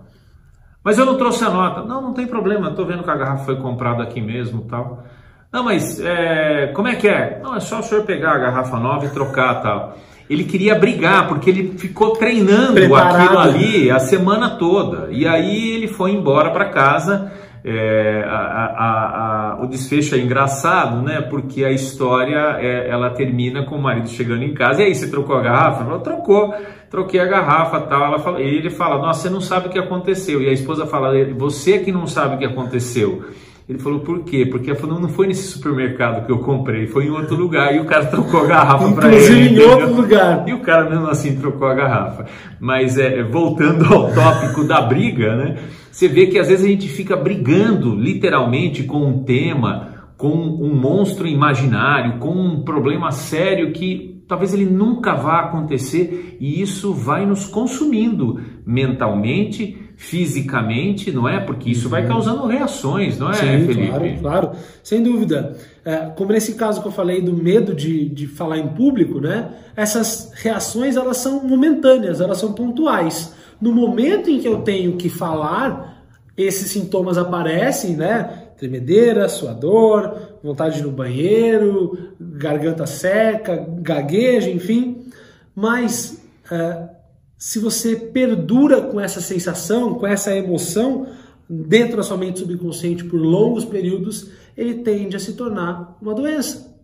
Mas 0.85 0.99
eu 0.99 1.07
não 1.07 1.17
trouxe 1.17 1.43
a 1.43 1.49
nota. 1.49 1.83
Não, 1.83 2.03
não 2.03 2.13
tem 2.13 2.27
problema, 2.27 2.69
estou 2.69 2.85
vendo 2.85 3.03
que 3.03 3.11
a 3.11 3.17
garrafa 3.17 3.47
foi 3.47 3.57
comprada 3.57 4.03
aqui 4.03 4.21
mesmo, 4.21 4.63
tal. 4.69 5.05
Não, 5.51 5.65
mas 5.65 5.99
é, 5.99 6.67
como 6.75 6.89
é 6.89 6.97
que 6.97 7.09
é? 7.09 7.41
Não, 7.43 7.57
é 7.57 7.61
só 7.61 7.81
o 7.81 7.83
senhor 7.83 8.05
pegar 8.05 8.33
a 8.33 8.39
garrafa 8.39 8.79
nova 8.79 9.07
e 9.07 9.09
trocar, 9.09 9.63
tal. 9.63 9.97
Ele 10.29 10.45
queria 10.45 10.79
brigar 10.79 11.27
porque 11.27 11.49
ele 11.49 11.79
ficou 11.79 12.11
treinando 12.11 12.75
Preparado. 12.75 13.17
aquilo 13.17 13.39
ali 13.39 13.91
a 13.91 13.99
semana 13.99 14.51
toda. 14.51 15.09
E 15.11 15.27
aí 15.27 15.71
ele 15.71 15.89
foi 15.89 16.11
embora 16.11 16.51
para 16.51 16.67
casa 16.67 17.33
é, 17.65 18.25
a, 18.27 18.37
a, 18.37 19.53
a, 19.53 19.63
o 19.63 19.67
desfecho 19.67 20.15
é 20.15 20.19
engraçado, 20.19 21.03
né? 21.03 21.21
Porque 21.21 21.65
a 21.65 21.71
história 21.71 22.57
é, 22.61 22.89
ela 22.89 23.11
termina 23.11 23.65
com 23.65 23.77
o 23.77 23.83
marido 23.83 24.09
chegando 24.09 24.43
em 24.43 24.55
casa 24.55 24.83
e 24.83 24.87
aí 24.87 24.95
você 24.95 25.11
trocou 25.11 25.37
a 25.37 25.43
garrafa? 25.43 25.85
Ela 25.85 25.99
trocou, 25.99 26.55
troquei 26.89 27.21
a 27.21 27.27
garrafa, 27.27 27.81
tal. 27.81 28.05
Ela 28.05 28.19
fala, 28.19 28.41
e 28.41 28.47
ele 28.47 28.71
fala, 28.71 28.99
nossa, 28.99 29.23
você 29.23 29.31
não 29.31 29.41
sabe 29.41 29.69
o 29.69 29.71
que 29.71 29.79
aconteceu. 29.79 30.41
E 30.43 30.49
a 30.49 30.53
esposa 30.53 30.87
fala, 30.87 31.13
você 31.35 31.79
que 31.79 31.91
não 31.91 32.07
sabe 32.07 32.37
o 32.37 32.39
que 32.39 32.45
aconteceu. 32.45 33.25
Ele 33.69 33.79
falou, 33.79 34.01
por 34.01 34.21
quê? 34.21 34.47
Porque 34.47 34.75
falou, 34.75 34.99
não 34.99 35.11
foi 35.11 35.27
nesse 35.27 35.47
supermercado 35.49 36.25
que 36.25 36.33
eu 36.33 36.39
comprei, 36.39 36.87
foi 36.87 37.05
em 37.05 37.11
outro 37.11 37.37
lugar. 37.37 37.75
E 37.75 37.81
o 37.81 37.85
cara 37.85 38.07
trocou 38.07 38.45
a 38.45 38.47
garrafa 38.47 38.93
para 38.93 39.09
ele. 39.09 39.17
Inclusive 39.17 39.55
em 39.55 39.61
outro 39.61 39.95
lugar. 39.95 40.49
E 40.49 40.55
o 40.55 40.61
cara 40.61 40.89
mesmo 40.89 41.07
assim 41.07 41.39
trocou 41.39 41.69
a 41.69 41.75
garrafa. 41.75 42.25
Mas 42.59 42.97
é, 42.97 43.23
voltando 43.23 43.85
ao 43.93 44.11
tópico 44.11 44.65
da 44.65 44.81
briga, 44.81 45.37
né? 45.37 45.59
Você 45.99 46.07
vê 46.07 46.29
que 46.29 46.39
às 46.39 46.47
vezes 46.47 46.65
a 46.65 46.69
gente 46.69 46.87
fica 46.89 47.17
brigando 47.17 47.93
literalmente 47.93 48.85
com 48.85 49.05
um 49.05 49.25
tema, 49.25 50.11
com 50.17 50.29
um 50.29 50.73
monstro 50.73 51.27
imaginário, 51.27 52.21
com 52.21 52.31
um 52.31 52.63
problema 52.63 53.11
sério 53.11 53.73
que 53.73 54.23
talvez 54.29 54.55
ele 54.55 54.65
nunca 54.65 55.17
vá 55.17 55.41
acontecer 55.41 56.37
e 56.39 56.63
isso 56.63 56.95
vai 56.95 57.27
nos 57.27 57.47
consumindo 57.47 58.41
mentalmente, 58.65 59.77
fisicamente, 59.97 61.11
não 61.11 61.29
é? 61.29 61.41
Porque 61.41 61.69
isso 61.69 61.89
vai 61.89 62.03
uhum. 62.03 62.09
causando 62.11 62.47
reações, 62.47 63.19
não 63.19 63.31
é, 63.31 63.35
Sim, 63.35 63.67
Felipe? 63.67 63.89
Claro, 63.89 64.19
claro, 64.21 64.51
sem 64.85 65.03
dúvida. 65.03 65.57
É, 65.85 66.13
como 66.15 66.31
nesse 66.31 66.55
caso 66.55 66.81
que 66.81 66.87
eu 66.87 66.93
falei 66.93 67.21
do 67.21 67.33
medo 67.33 67.75
de, 67.75 68.09
de 68.09 68.29
falar 68.29 68.59
em 68.59 68.69
público, 68.69 69.19
né? 69.19 69.49
Essas 69.75 70.31
reações 70.37 70.95
elas 70.95 71.17
são 71.17 71.43
momentâneas, 71.43 72.21
elas 72.21 72.39
são 72.39 72.53
pontuais. 72.53 73.37
No 73.61 73.73
momento 73.73 74.31
em 74.31 74.41
que 74.41 74.49
eu 74.49 74.63
tenho 74.63 74.97
que 74.97 75.09
falar, 75.09 76.05
esses 76.37 76.71
sintomas 76.71 77.19
aparecem, 77.19 77.97
né? 77.97 78.51
Tremedeira, 78.57 79.29
suador, 79.29 80.39
vontade 80.43 80.77
de 80.77 80.81
ir 80.81 80.85
no 80.85 80.93
banheiro, 80.93 82.15
garganta 82.21 82.87
seca, 82.87 83.67
gagueja, 83.81 84.51
enfim. 84.51 85.07
Mas 85.55 86.23
é, 86.51 86.89
se 87.37 87.59
você 87.59 87.95
perdura 87.95 88.83
com 88.83 89.01
essa 89.01 89.21
sensação, 89.21 89.95
com 89.95 90.07
essa 90.07 90.35
emoção 90.35 91.07
dentro 91.49 91.97
da 91.97 92.03
sua 92.03 92.17
mente 92.17 92.41
subconsciente 92.41 93.05
por 93.05 93.21
longos 93.21 93.65
períodos, 93.65 94.31
ele 94.57 94.83
tende 94.83 95.17
a 95.17 95.21
se 95.21 95.33
tornar 95.35 95.97
uma 96.03 96.15
doença. 96.15 96.77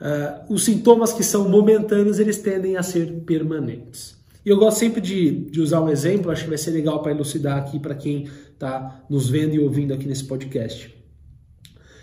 Uh, 0.00 0.52
os 0.52 0.64
sintomas 0.64 1.12
que 1.12 1.22
são 1.22 1.48
momentâneos, 1.48 2.18
eles 2.18 2.38
tendem 2.38 2.76
a 2.76 2.82
ser 2.82 3.20
permanentes. 3.20 4.19
E 4.44 4.48
eu 4.48 4.56
gosto 4.56 4.78
sempre 4.78 5.00
de, 5.00 5.50
de 5.50 5.60
usar 5.60 5.80
um 5.80 5.88
exemplo, 5.88 6.30
acho 6.30 6.44
que 6.44 6.48
vai 6.48 6.58
ser 6.58 6.70
legal 6.70 7.02
para 7.02 7.12
elucidar 7.12 7.58
aqui 7.58 7.78
para 7.78 7.94
quem 7.94 8.28
está 8.52 9.04
nos 9.08 9.28
vendo 9.28 9.54
e 9.54 9.58
ouvindo 9.58 9.92
aqui 9.92 10.06
nesse 10.06 10.24
podcast. 10.24 10.94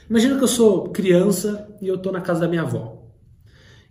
Imagina 0.10 0.38
que 0.38 0.44
eu 0.44 0.48
sou 0.48 0.90
criança 0.90 1.68
e 1.82 1.88
eu 1.88 1.96
estou 1.96 2.12
na 2.12 2.22
casa 2.22 2.42
da 2.42 2.48
minha 2.48 2.62
avó. 2.62 2.98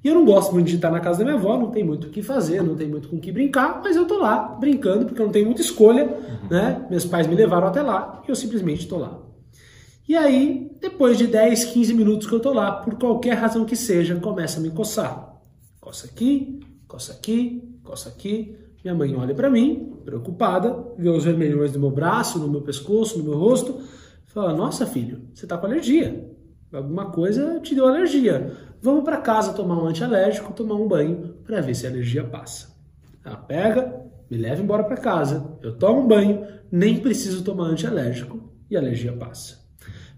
E 0.02 0.08
eu 0.08 0.14
não 0.14 0.24
gosto 0.24 0.52
muito 0.52 0.68
de 0.68 0.76
estar 0.76 0.90
na 0.90 1.00
casa 1.00 1.18
da 1.18 1.24
minha 1.24 1.36
avó, 1.36 1.58
não 1.58 1.70
tem 1.70 1.82
muito 1.82 2.06
o 2.06 2.10
que 2.10 2.22
fazer, 2.22 2.62
não 2.62 2.76
tem 2.76 2.88
muito 2.88 3.08
com 3.08 3.16
o 3.16 3.20
que 3.20 3.32
brincar, 3.32 3.80
mas 3.82 3.96
eu 3.96 4.02
estou 4.02 4.18
lá 4.18 4.56
brincando 4.60 5.04
porque 5.04 5.20
eu 5.20 5.26
não 5.26 5.32
tenho 5.32 5.46
muita 5.46 5.60
escolha, 5.60 6.04
uhum. 6.04 6.48
né? 6.48 6.86
Meus 6.88 7.04
pais 7.04 7.26
me 7.26 7.34
levaram 7.34 7.66
até 7.66 7.82
lá 7.82 8.22
e 8.26 8.30
eu 8.30 8.36
simplesmente 8.36 8.82
estou 8.82 8.98
lá. 8.98 9.20
E 10.08 10.14
aí, 10.14 10.70
depois 10.80 11.18
de 11.18 11.26
10, 11.26 11.64
15 11.66 11.92
minutos 11.94 12.28
que 12.28 12.32
eu 12.32 12.36
estou 12.36 12.54
lá, 12.54 12.70
por 12.70 12.94
qualquer 12.94 13.34
razão 13.34 13.64
que 13.64 13.74
seja, 13.74 14.14
começa 14.16 14.60
a 14.60 14.62
me 14.62 14.70
coçar. 14.70 15.40
Coça 15.80 16.06
aqui, 16.06 16.60
coça 16.86 17.12
aqui, 17.12 17.65
coça 17.86 18.08
aqui. 18.08 18.56
Minha 18.84 18.94
mãe 18.94 19.16
olha 19.16 19.34
para 19.34 19.48
mim, 19.48 19.96
preocupada, 20.04 20.76
vê 20.98 21.08
os 21.08 21.24
vermelhões 21.24 21.72
no 21.72 21.80
meu 21.80 21.90
braço, 21.90 22.38
no 22.38 22.48
meu 22.48 22.60
pescoço, 22.60 23.18
no 23.18 23.24
meu 23.24 23.38
rosto, 23.38 23.80
fala: 24.26 24.54
Nossa, 24.54 24.86
filho, 24.86 25.22
você 25.32 25.44
está 25.44 25.56
com 25.56 25.66
alergia. 25.66 26.30
Alguma 26.72 27.10
coisa 27.10 27.58
te 27.60 27.74
deu 27.74 27.86
alergia. 27.86 28.52
Vamos 28.82 29.02
para 29.02 29.16
casa 29.16 29.54
tomar 29.54 29.82
um 29.82 29.86
antialérgico, 29.86 30.52
tomar 30.52 30.74
um 30.74 30.86
banho 30.86 31.36
para 31.44 31.60
ver 31.60 31.74
se 31.74 31.86
a 31.86 31.90
alergia 31.90 32.22
passa. 32.22 32.76
Ela 33.24 33.36
pega, 33.36 34.04
me 34.30 34.36
leva 34.36 34.62
embora 34.62 34.84
para 34.84 34.96
casa, 34.96 35.56
eu 35.62 35.76
tomo 35.76 36.02
um 36.02 36.06
banho, 36.06 36.46
nem 36.70 37.00
preciso 37.00 37.42
tomar 37.42 37.66
antialérgico 37.66 38.52
e 38.70 38.76
a 38.76 38.80
alergia 38.80 39.12
passa. 39.12 39.64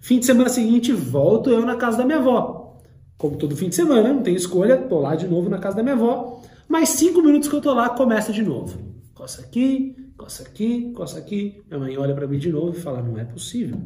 Fim 0.00 0.18
de 0.18 0.26
semana 0.26 0.48
seguinte, 0.48 0.92
volto 0.92 1.50
eu 1.50 1.64
na 1.64 1.76
casa 1.76 1.98
da 1.98 2.04
minha 2.04 2.18
avó. 2.18 2.78
Como 3.16 3.36
todo 3.36 3.56
fim 3.56 3.68
de 3.68 3.74
semana, 3.74 4.12
não 4.12 4.22
tenho 4.22 4.36
escolha, 4.36 4.76
tô 4.76 5.00
lá 5.00 5.14
de 5.14 5.26
novo 5.26 5.50
na 5.50 5.58
casa 5.58 5.76
da 5.76 5.82
minha 5.82 5.94
avó. 5.94 6.42
Mais 6.68 6.90
cinco 6.90 7.22
minutos 7.22 7.48
que 7.48 7.56
eu 7.56 7.62
tô 7.62 7.72
lá, 7.72 7.88
começa 7.88 8.30
de 8.30 8.42
novo. 8.42 8.78
Coça 9.14 9.40
aqui, 9.40 9.96
coça 10.18 10.42
aqui, 10.42 10.92
coça 10.92 11.18
aqui. 11.18 11.62
Minha 11.66 11.80
mãe 11.80 11.96
olha 11.96 12.14
para 12.14 12.26
mim 12.26 12.38
de 12.38 12.52
novo 12.52 12.76
e 12.76 12.80
fala: 12.80 13.02
não 13.02 13.18
é 13.18 13.24
possível. 13.24 13.80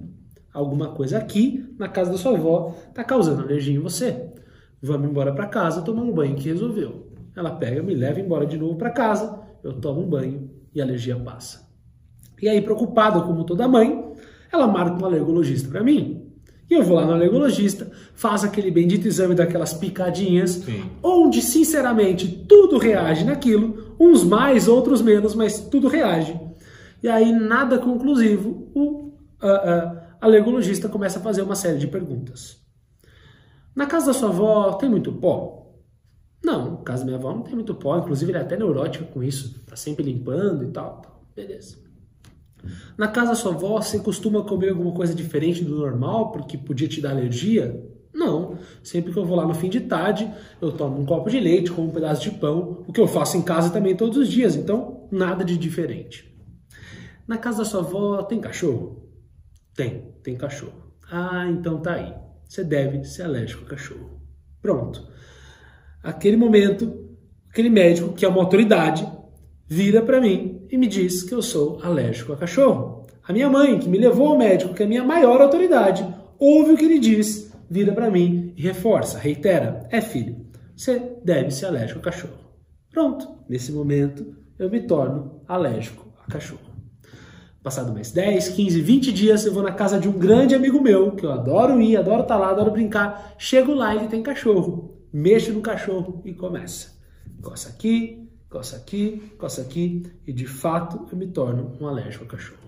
Alguma 0.53 0.89
coisa 0.89 1.17
aqui, 1.17 1.65
na 1.79 1.89
casa 1.89 2.11
da 2.11 2.19
sua 2.19 2.37
avó, 2.37 2.75
tá 2.93 3.05
causando 3.05 3.41
alergia 3.41 3.77
em 3.77 3.79
você. 3.79 4.33
Vamos 4.83 5.09
embora 5.09 5.33
para 5.33 5.47
casa 5.47 5.81
tomar 5.83 6.03
um 6.03 6.13
banho 6.13 6.35
que 6.35 6.49
resolveu. 6.49 7.07
Ela 7.37 7.53
pega, 7.53 7.83
me 7.83 7.95
leva 7.95 8.21
embora 8.21 8.45
de 8.45 8.59
novo 8.59 8.77
para 8.77 8.91
casa, 8.91 9.41
eu 9.63 9.75
tomo 9.75 10.03
um 10.03 10.09
banho 10.09 10.51
e 10.75 10.81
a 10.81 10.85
alergia 10.85 11.17
passa. 11.17 11.71
E 12.43 12.49
aí, 12.49 12.61
preocupada 12.61 13.21
como 13.23 13.45
toda 13.45 13.69
mãe, 13.69 14.13
ela 14.53 14.67
marca 14.67 15.01
um 15.01 15.07
alergologista 15.07 15.69
para 15.69 15.85
mim. 15.85 16.22
E 16.73 16.75
eu 16.75 16.83
vou 16.83 16.97
lá 16.97 17.05
no 17.05 17.13
alergologista, 17.13 17.93
faz 18.15 18.45
aquele 18.45 18.71
bendito 18.71 19.07
exame 19.07 19.35
daquelas 19.35 19.75
picadinhas, 19.75 20.53
Sim. 20.53 20.91
onde, 21.03 21.43
sinceramente, 21.43 22.27
tudo 22.49 22.79
reage 22.79 23.27
naquilo, 23.27 23.95
uns 24.01 24.25
mais, 24.25 24.69
outros 24.69 25.03
menos, 25.03 25.35
mas 25.35 25.61
tudo 25.61 25.87
reage. 25.87 26.35
E 27.03 27.09
aí, 27.11 27.31
nada 27.31 27.79
conclusivo, 27.79 28.71
o 28.75 28.81
uh, 28.83 29.11
uh, 29.43 30.01
alergologista 30.19 30.89
começa 30.89 31.19
a 31.19 31.23
fazer 31.23 31.43
uma 31.43 31.55
série 31.55 31.77
de 31.77 31.87
perguntas. 31.87 32.57
Na 33.77 33.85
casa 33.85 34.07
da 34.07 34.15
sua 34.15 34.31
avó 34.31 34.73
tem 34.73 34.89
muito 34.89 35.13
pó? 35.13 35.77
Não, 36.43 36.71
na 36.71 36.77
casa 36.79 37.01
da 37.01 37.05
minha 37.05 37.19
avó 37.19 37.35
não 37.35 37.43
tem 37.43 37.55
muito 37.55 37.75
pó, 37.75 37.99
inclusive 37.99 38.31
ele 38.31 38.39
é 38.39 38.41
até 38.41 38.57
neurótico 38.57 39.13
com 39.13 39.23
isso, 39.23 39.63
tá 39.67 39.77
sempre 39.77 40.07
limpando 40.07 40.65
e 40.65 40.69
tal. 40.69 41.23
Beleza. 41.37 41.82
Na 42.97 43.09
casa 43.09 43.31
da 43.31 43.35
sua 43.35 43.53
avó, 43.53 43.81
você 43.81 43.99
costuma 43.99 44.45
comer 44.45 44.71
alguma 44.71 44.93
coisa 44.93 45.15
diferente 45.15 45.65
do 45.65 45.77
normal 45.77 46.31
porque 46.33 46.57
podia 46.57 46.89
te 46.89 47.01
dar 47.01 47.11
alergia? 47.11 47.83
Não. 48.13 48.59
Sempre 48.83 49.13
que 49.13 49.19
eu 49.19 49.25
vou 49.25 49.37
lá 49.37 49.47
no 49.47 49.55
fim 49.55 49.69
de 49.69 49.81
tarde, 49.81 50.31
eu 50.61 50.73
tomo 50.73 51.01
um 51.01 51.07
copo 51.07 51.31
de 51.31 51.41
leite, 51.41 51.71
como 51.73 51.89
um 51.89 51.93
pedaço 51.93 52.23
de 52.23 52.31
pão, 52.33 52.85
o 52.87 52.93
que 52.93 53.01
eu 53.01 53.09
faço 53.09 53.37
em 53.37 53.43
casa 53.43 53.71
também 53.71 53.97
todos 53.97 54.19
os 54.19 54.29
dias, 54.29 54.55
então 54.55 55.09
nada 55.11 55.45
de 55.45 55.57
diferente. 55.57 56.31
Na 57.27 57.39
casa 57.39 57.59
da 57.59 57.65
sua 57.65 57.81
avó 57.81 58.23
tem 58.23 58.41
cachorro? 58.41 59.09
Tem, 59.75 60.13
tem 60.23 60.37
cachorro. 60.37 60.93
Ah, 61.11 61.47
então 61.49 61.81
tá 61.81 61.95
aí. 61.95 62.15
você 62.47 62.63
deve 62.63 63.05
ser 63.05 63.23
alérgico 63.23 63.65
a 63.65 63.69
cachorro. 63.69 64.21
Pronto. 64.61 65.09
Aquele 66.03 66.37
momento, 66.37 67.09
aquele 67.49 67.71
médico, 67.71 68.13
que 68.13 68.25
é 68.25 68.29
uma 68.29 68.43
autoridade, 68.43 69.07
vira 69.67 70.03
para 70.03 70.21
mim 70.21 70.62
e 70.73 70.79
me 70.79 70.87
diz 70.87 71.23
que 71.23 71.35
eu 71.35 71.43
sou 71.43 71.79
alérgico 71.83 72.33
a 72.33 72.37
cachorro. 72.37 73.05
A 73.29 73.33
minha 73.33 73.51
mãe, 73.51 73.79
que 73.79 73.89
me 73.91 73.99
levou 73.99 74.29
ao 74.29 74.39
médico, 74.39 74.73
que 74.73 74.83
é 74.83 74.87
a 74.87 74.89
minha 74.89 75.05
maior 75.05 75.43
autoridade, 75.43 76.03
ouve 76.39 76.73
o 76.73 76.77
que 76.79 76.87
ele 76.87 76.99
diz, 76.99 77.53
vira 77.69 77.93
para 77.93 78.11
mim 78.11 78.55
e 78.57 78.63
reforça, 78.63 79.19
reitera: 79.19 79.87
é 79.91 80.01
filho, 80.01 80.47
você 80.75 81.19
deve 81.23 81.51
ser 81.51 81.67
alérgico 81.67 82.01
a 82.01 82.03
cachorro. 82.05 82.39
Pronto, 82.91 83.29
nesse 83.47 83.71
momento 83.71 84.35
eu 84.59 84.71
me 84.71 84.81
torno 84.81 85.43
alérgico 85.47 86.11
a 86.27 86.33
cachorro. 86.33 86.73
Passado 87.63 87.93
mais 87.93 88.11
10, 88.11 88.49
15, 88.49 88.81
20 88.81 89.13
dias, 89.13 89.45
eu 89.45 89.53
vou 89.53 89.63
na 89.63 89.73
casa 89.73 90.01
de 90.01 90.09
um 90.09 90.13
grande 90.13 90.55
amigo 90.55 90.81
meu, 90.81 91.13
que 91.13 91.25
eu 91.25 91.33
adoro 91.33 91.81
ir, 91.83 91.99
adoro 91.99 92.23
estar 92.23 92.35
tá 92.35 92.41
lá, 92.41 92.51
adoro 92.51 92.71
brincar. 92.71 93.35
Chego 93.39 93.75
lá 93.75 93.95
e 93.95 93.99
ele 93.99 94.09
tem 94.09 94.23
cachorro. 94.23 94.99
Mexo 95.13 95.53
no 95.53 95.61
cachorro 95.61 96.23
e 96.25 96.33
começa. 96.33 96.99
Coça 97.41 97.69
aqui, 97.69 98.32
coça 98.53 98.77
aqui, 98.77 99.33
coça 99.39 99.63
aqui, 99.63 100.03
e 100.27 100.33
de 100.33 100.47
fato 100.47 101.09
eu 101.11 101.17
me 101.17 101.27
torno 101.27 101.77
um 101.81 101.89
alérgico 101.89 102.25
a 102.25 102.29
cachorro. 102.29 102.61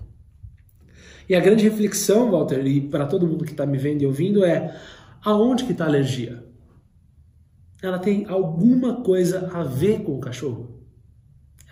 E 1.28 1.34
a 1.34 1.40
grande 1.40 1.62
reflexão, 1.62 2.30
Walter, 2.30 2.66
e 2.66 2.80
para 2.80 3.06
todo 3.06 3.26
mundo 3.26 3.44
que 3.44 3.52
está 3.52 3.66
me 3.66 3.76
vendo 3.76 4.02
e 4.02 4.06
ouvindo, 4.06 4.44
é 4.44 4.74
aonde 5.22 5.64
que 5.64 5.72
está 5.72 5.84
a 5.84 5.88
alergia? 5.88 6.42
Ela 7.82 7.98
tem 7.98 8.24
alguma 8.26 9.02
coisa 9.02 9.50
a 9.52 9.62
ver 9.62 10.02
com 10.02 10.16
o 10.16 10.20
cachorro? 10.20 10.74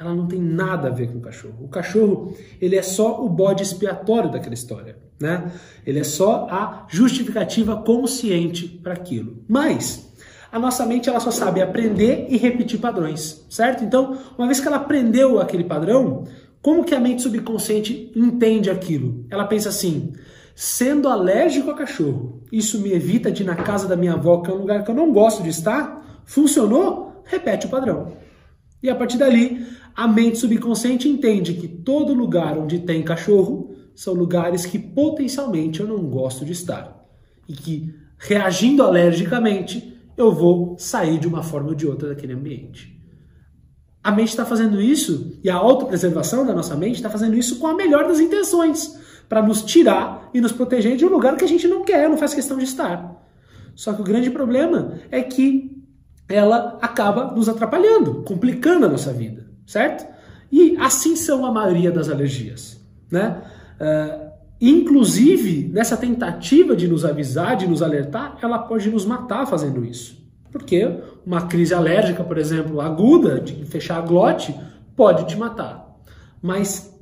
ela 0.02 0.14
não 0.14 0.26
tem 0.26 0.40
nada 0.40 0.88
a 0.88 0.90
ver 0.90 1.10
com 1.10 1.18
o 1.18 1.20
cachorro. 1.20 1.64
O 1.64 1.68
cachorro, 1.68 2.36
ele 2.60 2.76
é 2.76 2.82
só 2.82 3.24
o 3.24 3.28
bode 3.28 3.62
expiatório 3.62 4.30
daquela 4.30 4.54
história, 4.54 4.96
né? 5.20 5.52
Ele 5.86 6.00
é 6.00 6.04
só 6.04 6.48
a 6.50 6.86
justificativa 6.88 7.76
consciente 7.76 8.66
para 8.66 8.94
aquilo. 8.94 9.44
Mas 9.48 10.11
a 10.52 10.58
nossa 10.58 10.84
mente 10.84 11.08
ela 11.08 11.18
só 11.18 11.30
sabe 11.30 11.62
aprender 11.62 12.26
e 12.28 12.36
repetir 12.36 12.78
padrões, 12.78 13.42
certo? 13.48 13.82
Então, 13.82 14.18
uma 14.36 14.46
vez 14.46 14.60
que 14.60 14.68
ela 14.68 14.76
aprendeu 14.76 15.40
aquele 15.40 15.64
padrão, 15.64 16.24
como 16.60 16.84
que 16.84 16.94
a 16.94 17.00
mente 17.00 17.22
subconsciente 17.22 18.12
entende 18.14 18.70
aquilo? 18.70 19.24
Ela 19.30 19.46
pensa 19.46 19.70
assim: 19.70 20.12
sendo 20.54 21.08
alérgico 21.08 21.70
a 21.70 21.74
cachorro, 21.74 22.42
isso 22.52 22.78
me 22.80 22.92
evita 22.92 23.32
de 23.32 23.42
ir 23.42 23.46
na 23.46 23.56
casa 23.56 23.88
da 23.88 23.96
minha 23.96 24.12
avó, 24.12 24.42
que 24.42 24.50
é 24.50 24.54
um 24.54 24.58
lugar 24.58 24.84
que 24.84 24.90
eu 24.90 24.94
não 24.94 25.10
gosto 25.10 25.42
de 25.42 25.48
estar. 25.48 26.22
Funcionou? 26.26 27.22
Repete 27.24 27.66
o 27.66 27.70
padrão. 27.70 28.12
E 28.82 28.90
a 28.90 28.94
partir 28.94 29.16
dali, 29.16 29.66
a 29.96 30.06
mente 30.06 30.36
subconsciente 30.36 31.08
entende 31.08 31.54
que 31.54 31.66
todo 31.66 32.12
lugar 32.12 32.58
onde 32.58 32.80
tem 32.80 33.02
cachorro 33.02 33.74
são 33.94 34.12
lugares 34.12 34.66
que 34.66 34.78
potencialmente 34.78 35.80
eu 35.80 35.86
não 35.86 36.04
gosto 36.04 36.44
de 36.44 36.52
estar. 36.52 37.06
E 37.48 37.54
que, 37.54 37.94
reagindo 38.18 38.82
alergicamente, 38.82 39.91
eu 40.22 40.32
vou 40.32 40.76
sair 40.78 41.18
de 41.18 41.26
uma 41.26 41.42
forma 41.42 41.70
ou 41.70 41.74
de 41.74 41.86
outra 41.86 42.08
daquele 42.08 42.32
ambiente. 42.32 42.98
A 44.02 44.10
mente 44.10 44.28
está 44.28 44.44
fazendo 44.44 44.80
isso, 44.80 45.38
e 45.44 45.50
a 45.50 45.54
autopreservação 45.54 46.44
da 46.44 46.54
nossa 46.54 46.74
mente 46.74 46.96
está 46.96 47.08
fazendo 47.08 47.36
isso 47.36 47.58
com 47.58 47.66
a 47.66 47.74
melhor 47.74 48.08
das 48.08 48.18
intenções, 48.18 48.98
para 49.28 49.42
nos 49.42 49.62
tirar 49.62 50.28
e 50.34 50.40
nos 50.40 50.52
proteger 50.52 50.96
de 50.96 51.04
um 51.04 51.08
lugar 51.08 51.36
que 51.36 51.44
a 51.44 51.48
gente 51.48 51.68
não 51.68 51.84
quer, 51.84 52.08
não 52.08 52.18
faz 52.18 52.34
questão 52.34 52.58
de 52.58 52.64
estar. 52.64 53.22
Só 53.74 53.92
que 53.92 54.00
o 54.00 54.04
grande 54.04 54.30
problema 54.30 54.98
é 55.10 55.22
que 55.22 55.82
ela 56.28 56.78
acaba 56.82 57.32
nos 57.32 57.48
atrapalhando, 57.48 58.22
complicando 58.22 58.86
a 58.86 58.88
nossa 58.88 59.12
vida 59.12 59.52
certo? 59.66 60.06
E 60.50 60.76
assim 60.78 61.16
são 61.16 61.46
a 61.46 61.50
maioria 61.50 61.90
das 61.90 62.08
alergias, 62.08 62.80
né? 63.10 63.42
Uh, 63.80 64.31
inclusive, 64.70 65.68
nessa 65.72 65.96
tentativa 65.96 66.76
de 66.76 66.86
nos 66.88 67.04
avisar, 67.04 67.56
de 67.56 67.66
nos 67.66 67.82
alertar, 67.82 68.38
ela 68.40 68.58
pode 68.60 68.90
nos 68.90 69.04
matar 69.04 69.46
fazendo 69.46 69.84
isso. 69.84 70.22
Porque 70.50 71.00
uma 71.26 71.46
crise 71.46 71.74
alérgica, 71.74 72.22
por 72.22 72.38
exemplo, 72.38 72.80
aguda, 72.80 73.40
de 73.40 73.64
fechar 73.64 73.98
a 73.98 74.02
glote, 74.02 74.54
pode 74.94 75.26
te 75.26 75.36
matar. 75.36 75.98
Mas 76.40 76.96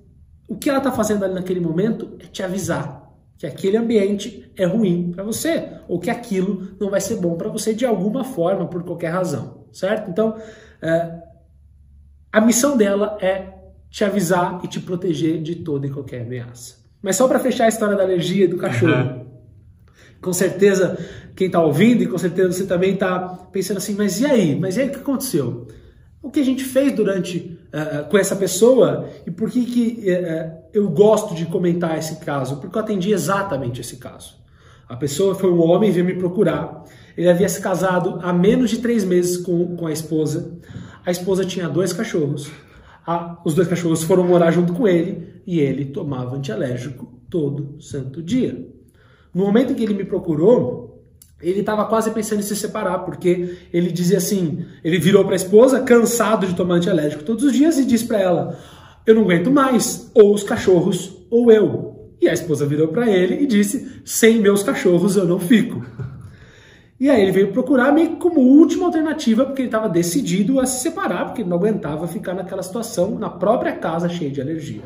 o 0.48 0.56
que 0.56 0.68
ela 0.68 0.78
está 0.78 0.90
fazendo 0.90 1.24
ali 1.24 1.34
naquele 1.34 1.60
momento 1.60 2.16
é 2.18 2.26
te 2.26 2.42
avisar 2.42 3.00
que 3.40 3.46
aquele 3.46 3.78
ambiente 3.78 4.52
é 4.54 4.66
ruim 4.66 5.12
para 5.12 5.24
você, 5.24 5.80
ou 5.88 5.98
que 5.98 6.10
aquilo 6.10 6.76
não 6.78 6.90
vai 6.90 7.00
ser 7.00 7.16
bom 7.16 7.38
para 7.38 7.48
você 7.48 7.72
de 7.72 7.86
alguma 7.86 8.22
forma, 8.22 8.66
por 8.66 8.84
qualquer 8.84 9.08
razão, 9.08 9.64
certo? 9.72 10.10
Então, 10.10 10.36
uh, 10.36 11.22
a 12.30 12.38
missão 12.38 12.76
dela 12.76 13.16
é 13.18 13.54
te 13.88 14.04
avisar 14.04 14.60
e 14.62 14.68
te 14.68 14.78
proteger 14.78 15.40
de 15.40 15.54
toda 15.54 15.86
e 15.86 15.90
qualquer 15.90 16.20
ameaça. 16.20 16.79
Mas 17.02 17.16
só 17.16 17.26
para 17.26 17.38
fechar 17.38 17.64
a 17.64 17.68
história 17.68 17.96
da 17.96 18.02
alergia 18.02 18.46
do 18.46 18.56
cachorro. 18.56 18.92
Uhum. 18.92 19.26
Com 20.20 20.32
certeza, 20.32 20.98
quem 21.34 21.46
está 21.46 21.62
ouvindo, 21.62 22.02
e 22.02 22.06
com 22.06 22.18
certeza 22.18 22.52
você 22.52 22.66
também 22.66 22.94
está 22.94 23.18
pensando 23.50 23.78
assim, 23.78 23.94
mas 23.94 24.20
e 24.20 24.26
aí? 24.26 24.58
Mas 24.58 24.76
e 24.76 24.82
aí 24.82 24.88
o 24.88 24.90
que 24.90 24.98
aconteceu? 24.98 25.66
O 26.22 26.30
que 26.30 26.40
a 26.40 26.44
gente 26.44 26.62
fez 26.62 26.92
durante 26.94 27.58
uh, 27.72 28.06
com 28.10 28.18
essa 28.18 28.36
pessoa 28.36 29.08
e 29.26 29.30
por 29.30 29.50
que, 29.50 29.64
que 29.64 30.10
uh, 30.10 30.52
eu 30.74 30.90
gosto 30.90 31.34
de 31.34 31.46
comentar 31.46 31.96
esse 31.96 32.16
caso? 32.16 32.56
Porque 32.56 32.76
eu 32.76 32.82
atendi 32.82 33.10
exatamente 33.12 33.80
esse 33.80 33.96
caso. 33.96 34.38
A 34.86 34.96
pessoa 34.96 35.34
foi 35.34 35.50
um 35.50 35.62
homem, 35.62 35.90
veio 35.90 36.04
me 36.04 36.14
procurar. 36.14 36.84
Ele 37.16 37.28
havia 37.28 37.48
se 37.48 37.60
casado 37.60 38.18
há 38.22 38.32
menos 38.32 38.70
de 38.70 38.78
três 38.78 39.04
meses 39.04 39.38
com, 39.38 39.76
com 39.76 39.86
a 39.86 39.92
esposa. 39.92 40.58
A 41.06 41.10
esposa 41.10 41.44
tinha 41.44 41.68
dois 41.68 41.92
cachorros. 41.92 42.50
A, 43.10 43.40
os 43.44 43.54
dois 43.54 43.66
cachorros 43.66 44.04
foram 44.04 44.22
morar 44.22 44.52
junto 44.52 44.72
com 44.72 44.86
ele 44.86 45.42
e 45.44 45.58
ele 45.58 45.86
tomava 45.86 46.36
antialérgico 46.36 47.12
todo 47.28 47.82
santo 47.82 48.22
dia. 48.22 48.68
No 49.34 49.44
momento 49.44 49.72
em 49.72 49.74
que 49.74 49.82
ele 49.82 49.94
me 49.94 50.04
procurou, 50.04 51.02
ele 51.42 51.58
estava 51.58 51.86
quase 51.86 52.12
pensando 52.12 52.38
em 52.38 52.44
se 52.44 52.54
separar, 52.54 53.00
porque 53.00 53.56
ele 53.72 53.90
dizia 53.90 54.18
assim: 54.18 54.64
ele 54.84 55.00
virou 55.00 55.24
para 55.24 55.32
a 55.32 55.36
esposa, 55.36 55.80
cansado 55.80 56.46
de 56.46 56.54
tomar 56.54 56.76
antialérgico 56.76 57.24
todos 57.24 57.42
os 57.42 57.52
dias, 57.52 57.78
e 57.78 57.84
disse 57.84 58.04
para 58.04 58.20
ela: 58.20 58.56
Eu 59.04 59.16
não 59.16 59.22
aguento 59.22 59.50
mais, 59.50 60.08
ou 60.14 60.32
os 60.32 60.44
cachorros, 60.44 61.12
ou 61.28 61.50
eu. 61.50 62.12
E 62.20 62.28
a 62.28 62.32
esposa 62.32 62.64
virou 62.64 62.88
para 62.88 63.10
ele 63.10 63.42
e 63.42 63.46
disse: 63.46 64.02
Sem 64.04 64.40
meus 64.40 64.62
cachorros 64.62 65.16
eu 65.16 65.24
não 65.24 65.40
fico. 65.40 65.84
E 67.00 67.08
aí 67.08 67.22
ele 67.22 67.32
veio 67.32 67.50
procurar-me 67.50 68.16
como 68.16 68.40
última 68.40 68.84
alternativa, 68.84 69.46
porque 69.46 69.62
ele 69.62 69.68
estava 69.68 69.88
decidido 69.88 70.60
a 70.60 70.66
se 70.66 70.82
separar, 70.82 71.24
porque 71.24 71.40
ele 71.40 71.48
não 71.48 71.56
aguentava 71.56 72.06
ficar 72.06 72.34
naquela 72.34 72.62
situação, 72.62 73.18
na 73.18 73.30
própria 73.30 73.74
casa, 73.74 74.06
cheia 74.06 74.30
de 74.30 74.38
alergia. 74.38 74.82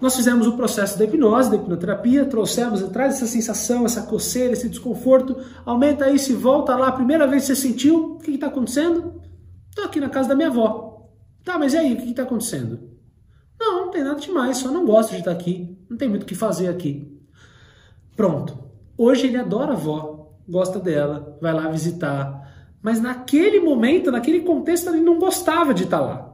Nós 0.00 0.16
fizemos 0.16 0.46
o 0.46 0.56
processo 0.56 0.98
da 0.98 1.04
hipnose, 1.04 1.50
da 1.50 1.56
hipnoterapia, 1.56 2.24
trouxemos, 2.24 2.82
traz 2.88 3.16
essa 3.16 3.26
sensação, 3.26 3.84
essa 3.84 4.02
coceira, 4.02 4.54
esse 4.54 4.70
desconforto, 4.70 5.36
aumenta 5.66 6.10
isso 6.10 6.32
e 6.32 6.34
volta 6.34 6.74
lá, 6.74 6.88
a 6.88 6.92
primeira 6.92 7.26
vez 7.26 7.42
que 7.42 7.54
você 7.54 7.56
sentiu, 7.56 8.14
o 8.14 8.18
que 8.18 8.30
está 8.30 8.46
acontecendo? 8.46 9.20
Estou 9.68 9.84
aqui 9.84 10.00
na 10.00 10.08
casa 10.08 10.30
da 10.30 10.34
minha 10.34 10.48
avó. 10.48 11.10
Tá, 11.44 11.58
mas 11.58 11.74
e 11.74 11.76
aí, 11.76 11.92
o 11.92 11.96
que 11.98 12.08
está 12.08 12.22
acontecendo? 12.22 12.80
Não, 13.60 13.84
não 13.84 13.90
tem 13.90 14.02
nada 14.02 14.18
demais, 14.18 14.56
só 14.56 14.70
não 14.70 14.86
gosto 14.86 15.10
de 15.10 15.18
estar 15.18 15.30
aqui, 15.30 15.78
não 15.90 15.96
tem 15.96 16.08
muito 16.08 16.22
o 16.22 16.26
que 16.26 16.34
fazer 16.34 16.68
aqui. 16.68 17.20
Pronto. 18.16 18.58
Hoje 18.96 19.26
ele 19.26 19.36
adora 19.36 19.72
a 19.72 19.74
avó, 19.74 20.11
gosta 20.48 20.78
dela, 20.78 21.36
vai 21.40 21.52
lá 21.52 21.68
visitar. 21.68 22.50
Mas 22.82 23.00
naquele 23.00 23.60
momento, 23.60 24.10
naquele 24.10 24.40
contexto, 24.40 24.90
ele 24.90 25.00
não 25.00 25.18
gostava 25.18 25.72
de 25.72 25.84
estar 25.84 26.00
lá. 26.00 26.32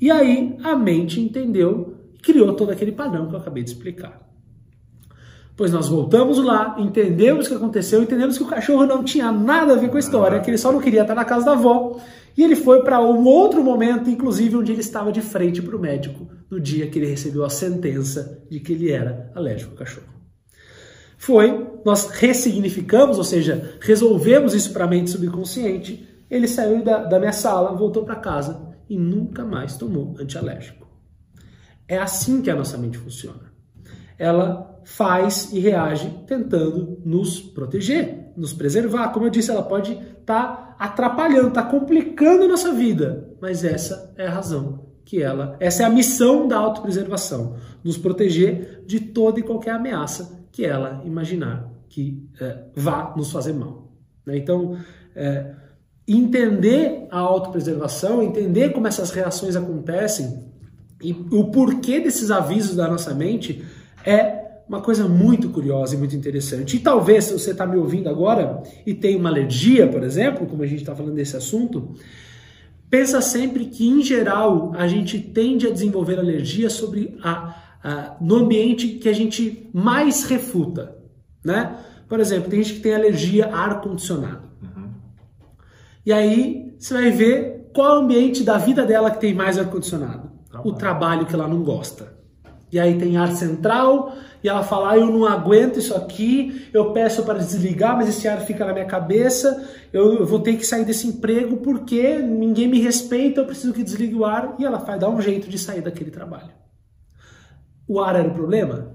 E 0.00 0.10
aí 0.10 0.56
a 0.64 0.74
mente 0.74 1.20
entendeu 1.20 1.94
e 2.14 2.18
criou 2.18 2.54
todo 2.54 2.70
aquele 2.70 2.92
padrão 2.92 3.28
que 3.28 3.34
eu 3.34 3.38
acabei 3.38 3.62
de 3.62 3.70
explicar. 3.70 4.18
Pois 5.54 5.70
nós 5.72 5.88
voltamos 5.88 6.42
lá, 6.42 6.76
entendemos 6.78 7.44
o 7.44 7.48
que 7.50 7.54
aconteceu, 7.54 8.02
entendemos 8.02 8.38
que 8.38 8.44
o 8.44 8.46
cachorro 8.46 8.86
não 8.86 9.04
tinha 9.04 9.30
nada 9.30 9.74
a 9.74 9.76
ver 9.76 9.90
com 9.90 9.96
a 9.96 10.00
história, 10.00 10.40
que 10.40 10.48
ele 10.48 10.56
só 10.56 10.72
não 10.72 10.80
queria 10.80 11.02
estar 11.02 11.14
na 11.14 11.24
casa 11.24 11.44
da 11.44 11.52
avó. 11.52 12.00
E 12.34 12.42
ele 12.42 12.56
foi 12.56 12.82
para 12.82 12.98
um 13.02 13.26
outro 13.26 13.62
momento, 13.62 14.08
inclusive 14.08 14.56
onde 14.56 14.72
ele 14.72 14.80
estava 14.80 15.12
de 15.12 15.20
frente 15.20 15.60
para 15.60 15.76
o 15.76 15.78
médico, 15.78 16.26
no 16.48 16.58
dia 16.58 16.86
que 16.86 16.98
ele 16.98 17.06
recebeu 17.08 17.44
a 17.44 17.50
sentença 17.50 18.42
de 18.50 18.58
que 18.58 18.72
ele 18.72 18.90
era 18.90 19.30
alérgico 19.34 19.72
ao 19.72 19.76
cachorro 19.76 20.19
foi 21.20 21.68
nós 21.84 22.06
ressignificamos, 22.06 23.18
ou 23.18 23.24
seja, 23.24 23.74
resolvemos 23.78 24.54
isso 24.54 24.72
para 24.72 24.86
a 24.86 24.88
mente 24.88 25.10
subconsciente. 25.10 26.08
Ele 26.30 26.48
saiu 26.48 26.82
da, 26.82 27.04
da 27.04 27.18
minha 27.18 27.32
sala, 27.32 27.76
voltou 27.76 28.06
para 28.06 28.16
casa 28.16 28.74
e 28.88 28.96
nunca 28.96 29.44
mais 29.44 29.76
tomou 29.76 30.16
antialérgico. 30.18 30.88
É 31.86 31.98
assim 31.98 32.40
que 32.40 32.50
a 32.50 32.56
nossa 32.56 32.78
mente 32.78 32.96
funciona. 32.96 33.52
Ela 34.16 34.80
faz 34.82 35.52
e 35.52 35.60
reage 35.60 36.08
tentando 36.26 37.02
nos 37.04 37.38
proteger, 37.38 38.32
nos 38.34 38.54
preservar. 38.54 39.10
Como 39.10 39.26
eu 39.26 39.30
disse, 39.30 39.50
ela 39.50 39.62
pode 39.62 39.92
estar 39.92 40.24
tá 40.24 40.76
atrapalhando, 40.78 41.48
estar 41.48 41.64
tá 41.64 41.70
complicando 41.70 42.44
a 42.44 42.48
nossa 42.48 42.72
vida, 42.72 43.28
mas 43.42 43.62
essa 43.62 44.14
é 44.16 44.26
a 44.26 44.30
razão 44.30 44.86
que 45.04 45.22
ela, 45.22 45.54
essa 45.60 45.82
é 45.82 45.86
a 45.86 45.90
missão 45.90 46.48
da 46.48 46.56
autopreservação, 46.56 47.56
nos 47.84 47.98
proteger 47.98 48.84
de 48.86 49.00
toda 49.00 49.38
e 49.38 49.42
qualquer 49.42 49.72
ameaça 49.72 50.39
que 50.52 50.64
ela 50.64 51.02
imaginar 51.04 51.70
que 51.88 52.22
é, 52.40 52.58
vá 52.74 53.14
nos 53.16 53.32
fazer 53.32 53.52
mal. 53.52 53.92
Né? 54.24 54.36
Então, 54.36 54.78
é, 55.14 55.54
entender 56.06 57.06
a 57.10 57.18
autopreservação, 57.18 58.22
entender 58.22 58.70
como 58.70 58.86
essas 58.86 59.10
reações 59.10 59.56
acontecem 59.56 60.50
e 61.02 61.12
o 61.30 61.50
porquê 61.50 62.00
desses 62.00 62.30
avisos 62.30 62.76
da 62.76 62.88
nossa 62.88 63.14
mente 63.14 63.64
é 64.04 64.40
uma 64.68 64.80
coisa 64.80 65.08
muito 65.08 65.48
curiosa 65.48 65.94
e 65.94 65.98
muito 65.98 66.14
interessante. 66.14 66.76
E 66.76 66.80
talvez 66.80 67.24
se 67.24 67.32
você 67.32 67.50
está 67.50 67.66
me 67.66 67.76
ouvindo 67.76 68.08
agora 68.08 68.62
e 68.86 68.94
tem 68.94 69.16
uma 69.16 69.28
alergia, 69.28 69.88
por 69.88 70.04
exemplo, 70.04 70.46
como 70.46 70.62
a 70.62 70.66
gente 70.66 70.80
está 70.80 70.94
falando 70.94 71.14
desse 71.14 71.36
assunto, 71.36 71.94
pensa 72.88 73.20
sempre 73.20 73.64
que, 73.64 73.88
em 73.88 74.02
geral, 74.02 74.72
a 74.76 74.86
gente 74.86 75.18
tende 75.18 75.66
a 75.66 75.70
desenvolver 75.70 76.18
alergia 76.18 76.70
sobre 76.70 77.16
a, 77.22 77.69
a, 77.82 78.16
no 78.20 78.36
ambiente 78.36 78.88
que 78.88 79.08
a 79.08 79.12
gente 79.12 79.68
mais 79.72 80.24
refuta. 80.24 80.96
Né? 81.44 81.76
Por 82.08 82.20
exemplo, 82.20 82.50
tem 82.50 82.62
gente 82.62 82.76
que 82.76 82.80
tem 82.80 82.94
alergia 82.94 83.46
a 83.46 83.58
ar-condicionado. 83.58 84.42
Uhum. 84.62 84.90
E 86.04 86.12
aí 86.12 86.74
você 86.78 86.94
vai 86.94 87.10
ver 87.10 87.70
qual 87.72 87.96
é 87.96 87.98
o 87.98 88.02
ambiente 88.02 88.42
da 88.42 88.58
vida 88.58 88.84
dela 88.84 89.10
que 89.10 89.20
tem 89.20 89.34
mais 89.34 89.58
ar-condicionado. 89.58 90.30
O 90.64 90.72
trabalho 90.72 91.26
que 91.26 91.34
ela 91.34 91.46
não 91.46 91.62
gosta. 91.62 92.18
E 92.72 92.78
aí 92.78 92.98
tem 92.98 93.16
ar 93.16 93.32
central, 93.32 94.14
e 94.42 94.48
ela 94.48 94.62
fala: 94.62 94.92
ah, 94.92 94.96
eu 94.96 95.06
não 95.06 95.26
aguento 95.26 95.78
isso 95.78 95.94
aqui, 95.94 96.68
eu 96.72 96.92
peço 96.92 97.24
para 97.24 97.38
desligar, 97.38 97.96
mas 97.96 98.08
esse 98.08 98.28
ar 98.28 98.40
fica 98.42 98.64
na 98.64 98.72
minha 98.72 98.84
cabeça, 98.84 99.68
eu, 99.92 100.24
vou 100.24 100.40
ter 100.40 100.56
que 100.56 100.66
sair 100.66 100.84
desse 100.84 101.06
emprego 101.06 101.58
porque 101.58 102.18
ninguém 102.18 102.68
me 102.68 102.80
respeita, 102.80 103.40
eu 103.40 103.46
preciso 103.46 103.72
que 103.72 103.82
desligue 103.82 104.14
o 104.14 104.24
ar, 104.24 104.54
e 104.58 104.64
ela 104.64 104.78
vai 104.78 104.98
dar 104.98 105.08
um 105.08 105.20
jeito 105.20 105.48
de 105.48 105.58
sair 105.58 105.80
daquele 105.80 106.10
trabalho. 106.10 106.50
O 107.90 107.98
ar 107.98 108.14
era 108.14 108.28
o 108.28 108.34
problema? 108.34 108.94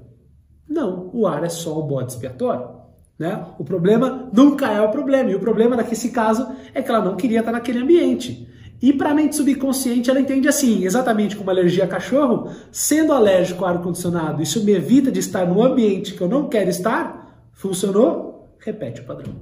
Não, 0.69 1.09
o 1.13 1.27
ar 1.27 1.43
é 1.43 1.49
só 1.49 1.77
o 1.77 1.83
bode 1.83 2.13
expiatório. 2.13 2.65
Né? 3.19 3.45
O 3.59 3.65
problema 3.65 4.29
nunca 4.31 4.71
é 4.71 4.79
o 4.79 4.89
problema, 4.89 5.29
e 5.29 5.35
o 5.35 5.39
problema 5.41 5.75
nesse 5.75 6.11
caso 6.11 6.47
é 6.73 6.81
que 6.81 6.89
ela 6.89 7.03
não 7.03 7.17
queria 7.17 7.39
estar 7.39 7.51
naquele 7.51 7.79
ambiente. 7.79 8.47
E 8.81 8.93
para 8.93 9.09
a 9.09 9.13
mente 9.13 9.35
subconsciente, 9.35 10.09
ela 10.09 10.21
entende 10.21 10.47
assim, 10.47 10.85
exatamente 10.85 11.35
como 11.35 11.49
alergia 11.49 11.83
a 11.83 11.89
cachorro, 11.89 12.49
sendo 12.71 13.11
alérgico 13.11 13.65
ao 13.65 13.71
ar-condicionado, 13.71 14.41
isso 14.41 14.63
me 14.63 14.71
evita 14.71 15.11
de 15.11 15.19
estar 15.19 15.45
num 15.45 15.61
ambiente 15.61 16.13
que 16.13 16.21
eu 16.21 16.29
não 16.29 16.47
quero 16.47 16.69
estar, 16.69 17.49
funcionou? 17.51 18.55
Repete 18.59 19.01
o 19.01 19.03
padrão. 19.03 19.33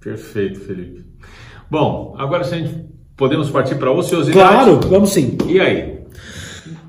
Perfeito, 0.00 0.58
Felipe. 0.58 1.06
Bom, 1.70 2.16
agora 2.18 2.42
se 2.42 2.56
a 2.56 2.58
gente 2.58 2.86
podemos 3.16 3.50
partir 3.50 3.76
para 3.76 3.92
ociosidade. 3.92 4.32
Claro, 4.32 4.80
vamos 4.88 5.12
sim. 5.12 5.38
E 5.46 5.60
aí? 5.60 5.99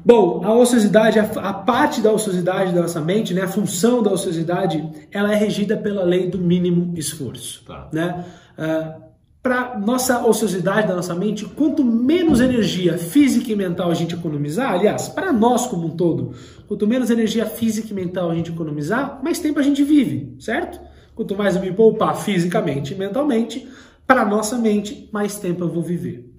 Bom, 0.03 0.41
a 0.43 0.53
ociosidade, 0.53 1.19
a, 1.19 1.23
a, 1.23 1.53
parte 1.53 2.01
da 2.01 2.11
ociosidade 2.11 2.73
da 2.73 2.81
nossa 2.81 2.99
mente, 2.99 3.33
né, 3.33 3.41
a 3.41 3.47
função 3.47 4.01
da 4.01 4.11
ociosidade, 4.11 4.83
ela 5.11 5.31
é 5.31 5.35
regida 5.35 5.77
pela 5.77 6.03
lei 6.03 6.27
do 6.27 6.39
mínimo 6.39 6.93
esforço. 6.97 7.63
Tá. 7.65 7.87
Né? 7.91 8.25
Uh, 8.57 9.11
para 9.43 9.79
nossa 9.79 10.23
ociosidade 10.25 10.87
da 10.87 10.95
nossa 10.95 11.15
mente, 11.15 11.45
quanto 11.45 11.83
menos 11.83 12.39
energia 12.39 12.97
física 12.97 13.51
e 13.51 13.55
mental 13.55 13.89
a 13.89 13.93
gente 13.93 14.13
economizar, 14.13 14.71
aliás, 14.71 15.09
para 15.09 15.33
nós 15.33 15.65
como 15.65 15.87
um 15.87 15.95
todo, 15.95 16.33
quanto 16.67 16.87
menos 16.87 17.09
energia 17.09 17.45
física 17.45 17.87
e 17.89 17.93
mental 17.93 18.29
a 18.29 18.35
gente 18.35 18.51
economizar, 18.51 19.19
mais 19.23 19.39
tempo 19.39 19.59
a 19.59 19.63
gente 19.63 19.83
vive, 19.83 20.35
certo? 20.39 20.79
Quanto 21.15 21.35
mais 21.35 21.55
eu 21.55 21.61
me 21.61 21.71
poupar 21.71 22.15
fisicamente 22.15 22.93
e 22.93 22.97
mentalmente, 22.97 23.67
para 24.05 24.25
nossa 24.25 24.57
mente, 24.57 25.09
mais 25.11 25.37
tempo 25.37 25.63
eu 25.63 25.69
vou 25.69 25.81
viver. 25.81 26.30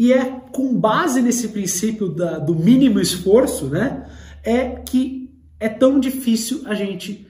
E 0.00 0.14
é 0.14 0.40
com 0.50 0.74
base 0.74 1.20
nesse 1.20 1.48
princípio 1.48 2.08
da, 2.08 2.38
do 2.38 2.54
mínimo 2.54 2.98
esforço, 2.98 3.66
né, 3.66 4.06
é 4.42 4.70
que 4.70 5.30
é 5.60 5.68
tão 5.68 6.00
difícil 6.00 6.62
a 6.64 6.72
gente 6.72 7.28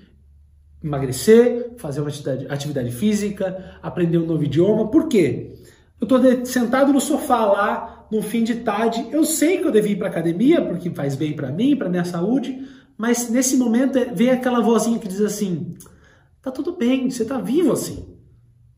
emagrecer, 0.81 1.73
fazer 1.79 2.01
uma 2.01 2.09
atividade, 2.11 2.47
atividade 2.49 2.93
física, 2.93 3.77
aprender 3.83 4.19
um 4.19 4.25
novo 4.25 4.45
idioma. 4.45 4.89
Por 4.89 5.09
quê? 5.09 5.53
Eu 6.01 6.05
estou 6.05 6.47
sentado 6.47 6.93
no 6.93 7.01
sofá 7.01 7.45
lá, 7.45 8.07
no 8.09 8.23
fim 8.23 8.45
de 8.45 8.55
tarde. 8.55 9.05
Eu 9.11 9.25
sei 9.25 9.59
que 9.59 9.67
eu 9.67 9.73
devia 9.73 9.95
ir 9.95 9.97
para 9.97 10.07
academia, 10.07 10.65
porque 10.65 10.91
faz 10.91 11.17
bem 11.17 11.35
para 11.35 11.51
mim, 11.51 11.75
para 11.75 11.89
minha 11.89 12.05
saúde, 12.05 12.57
mas 12.97 13.29
nesse 13.29 13.57
momento 13.57 13.99
é, 13.99 14.05
vem 14.05 14.31
aquela 14.31 14.61
vozinha 14.61 15.01
que 15.01 15.09
diz 15.09 15.21
assim: 15.21 15.75
tá 16.41 16.53
tudo 16.53 16.77
bem, 16.77 17.11
você 17.11 17.25
tá 17.25 17.41
vivo 17.41 17.73
assim. 17.73 18.20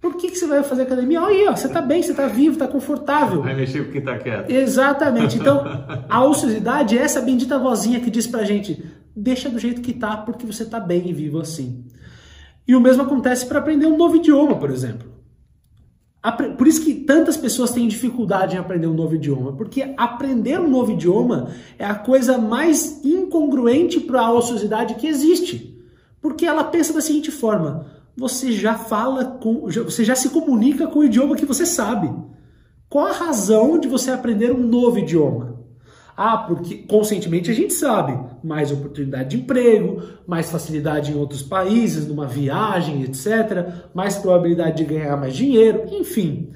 Por 0.03 0.17
que, 0.17 0.33
que 0.33 0.37
você 0.37 0.49
vai 0.49 0.65
fazer 0.65 0.83
academia? 0.83 1.23
Olha 1.23 1.33
aí, 1.33 1.47
ó, 1.47 1.55
você 1.55 1.69
tá 1.69 1.81
bem, 1.81 2.03
você 2.03 2.13
tá 2.13 2.27
vivo, 2.27 2.59
tá 2.59 2.67
confortável. 2.67 3.41
Vai 3.41 3.55
mexer 3.55 3.87
com 3.87 3.93
quem 3.93 4.03
tá 4.03 4.19
quieto. 4.19 4.51
Exatamente. 4.51 5.39
Então, 5.39 5.63
a 6.11 6.25
ociosidade 6.25 6.99
é 6.99 7.03
essa 7.03 7.21
bendita 7.21 7.57
vozinha 7.57 8.01
que 8.01 8.11
diz 8.11 8.27
pra 8.27 8.43
gente: 8.43 8.85
deixa 9.15 9.49
do 9.49 9.61
jeito 9.61 9.81
que 9.81 9.93
tá, 9.93 10.17
porque 10.17 10.45
você 10.45 10.65
tá 10.65 10.81
bem 10.81 11.09
e 11.09 11.13
vivo 11.13 11.39
assim. 11.39 11.85
E 12.67 12.75
o 12.75 12.81
mesmo 12.81 13.05
acontece 13.05 13.47
para 13.47 13.61
aprender 13.61 13.87
um 13.87 13.97
novo 13.97 14.17
idioma, 14.17 14.57
por 14.57 14.71
exemplo. 14.71 15.09
Por 16.59 16.67
isso 16.67 16.85
que 16.85 16.95
tantas 16.95 17.37
pessoas 17.37 17.71
têm 17.71 17.87
dificuldade 17.87 18.57
em 18.57 18.59
aprender 18.59 18.89
um 18.89 18.95
novo 18.95 19.15
idioma, 19.15 19.53
porque 19.53 19.95
aprender 19.97 20.59
um 20.59 20.69
novo 20.69 20.93
idioma 20.93 21.51
é 21.79 21.85
a 21.85 21.95
coisa 21.95 22.39
mais 22.39 23.05
incongruente 23.05 24.01
para 24.01 24.23
a 24.23 24.33
ociosidade 24.33 24.97
que 24.97 25.07
existe. 25.07 25.81
Porque 26.21 26.45
ela 26.45 26.65
pensa 26.65 26.93
da 26.93 27.01
seguinte 27.01 27.31
forma: 27.31 27.87
você 28.17 28.53
já 28.53 28.75
fala 28.75 29.25
com, 29.25 29.63
você 29.63 30.05
já 30.05 30.15
se 30.15 30.31
comunica 30.31 30.87
com 30.87 31.01
o 31.01 31.05
idioma 31.05 31.37
que 31.37 31.47
você 31.47 31.65
sabe. 31.65 32.13
Qual 32.89 33.07
a 33.07 33.13
razão 33.13 33.79
de 33.79 33.89
você 33.89 34.11
aprender 34.11 34.53
um 34.53 34.67
novo 34.67 34.99
idioma? 34.99 35.61
Ah, 36.15 36.37
porque 36.37 36.77
conscientemente 36.77 37.51
a 37.51 37.55
gente 37.55 37.73
sabe, 37.73 38.19
mais 38.45 38.71
oportunidade 38.71 39.31
de 39.31 39.43
emprego, 39.43 40.03
mais 40.27 40.51
facilidade 40.51 41.11
em 41.11 41.17
outros 41.17 41.43
países, 41.43 42.07
numa 42.07 42.27
viagem, 42.27 43.03
etc., 43.03 43.87
mais 43.95 44.17
probabilidade 44.17 44.77
de 44.77 44.85
ganhar 44.85 45.17
mais 45.17 45.35
dinheiro, 45.35 45.85
enfim. 45.91 46.51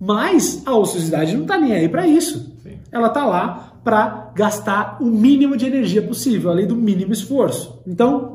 Mas 0.00 0.62
a 0.64 0.74
ociosidade 0.74 1.34
não 1.34 1.42
está 1.42 1.58
nem 1.58 1.72
aí 1.74 1.88
para 1.88 2.06
isso. 2.06 2.56
Sim. 2.62 2.78
Ela 2.90 3.08
está 3.08 3.26
lá 3.26 3.78
para 3.84 4.32
gastar 4.34 4.96
o 5.00 5.06
mínimo 5.06 5.56
de 5.56 5.66
energia 5.66 6.00
possível, 6.00 6.50
além 6.50 6.66
do 6.66 6.74
mínimo 6.74 7.12
esforço. 7.12 7.82
Então, 7.86 8.31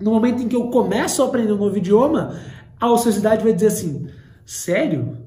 no 0.00 0.12
momento 0.12 0.42
em 0.42 0.48
que 0.48 0.56
eu 0.56 0.68
começo 0.68 1.22
a 1.22 1.26
aprender 1.26 1.52
um 1.52 1.58
novo 1.58 1.76
idioma, 1.76 2.38
a 2.78 2.90
ociosidade 2.90 3.42
vai 3.42 3.52
dizer 3.52 3.68
assim: 3.68 4.08
sério? 4.44 5.18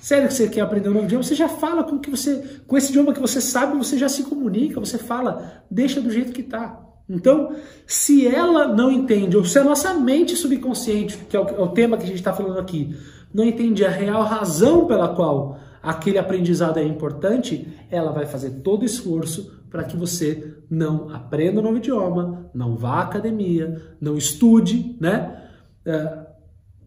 Sério 0.00 0.28
que 0.28 0.34
você 0.34 0.48
quer 0.48 0.62
aprender 0.62 0.88
um 0.88 0.94
novo 0.94 1.06
idioma? 1.06 1.22
Você 1.22 1.34
já 1.34 1.48
fala 1.48 1.84
com 1.84 1.98
que 1.98 2.10
você, 2.10 2.62
com 2.66 2.76
esse 2.76 2.90
idioma 2.90 3.12
que 3.12 3.20
você 3.20 3.40
sabe, 3.40 3.76
você 3.76 3.98
já 3.98 4.08
se 4.08 4.22
comunica, 4.24 4.80
você 4.80 4.98
fala, 4.98 5.64
deixa 5.70 6.00
do 6.00 6.10
jeito 6.10 6.32
que 6.32 6.40
está. 6.40 6.80
Então, 7.08 7.56
se 7.86 8.26
ela 8.26 8.68
não 8.68 8.90
entende, 8.90 9.36
ou 9.36 9.44
se 9.44 9.58
a 9.58 9.64
nossa 9.64 9.94
mente 9.94 10.36
subconsciente, 10.36 11.18
que 11.28 11.36
é 11.36 11.40
o, 11.40 11.48
é 11.48 11.60
o 11.60 11.68
tema 11.68 11.96
que 11.96 12.04
a 12.04 12.06
gente 12.06 12.18
está 12.18 12.32
falando 12.32 12.58
aqui, 12.58 12.96
não 13.34 13.44
entende 13.44 13.84
a 13.84 13.90
real 13.90 14.22
razão 14.22 14.86
pela 14.86 15.08
qual 15.08 15.58
aquele 15.82 16.18
aprendizado 16.18 16.78
é 16.78 16.84
importante, 16.84 17.66
ela 17.90 18.12
vai 18.12 18.26
fazer 18.26 18.60
todo 18.62 18.82
o 18.82 18.86
esforço 18.86 19.59
para 19.70 19.84
que 19.84 19.96
você 19.96 20.56
não 20.68 21.08
aprenda 21.10 21.60
um 21.60 21.62
novo 21.62 21.76
idioma, 21.76 22.50
não 22.52 22.76
vá 22.76 22.94
à 22.94 23.02
academia, 23.02 23.80
não 24.00 24.16
estude, 24.16 24.96
né? 25.00 25.44
É, 25.86 26.26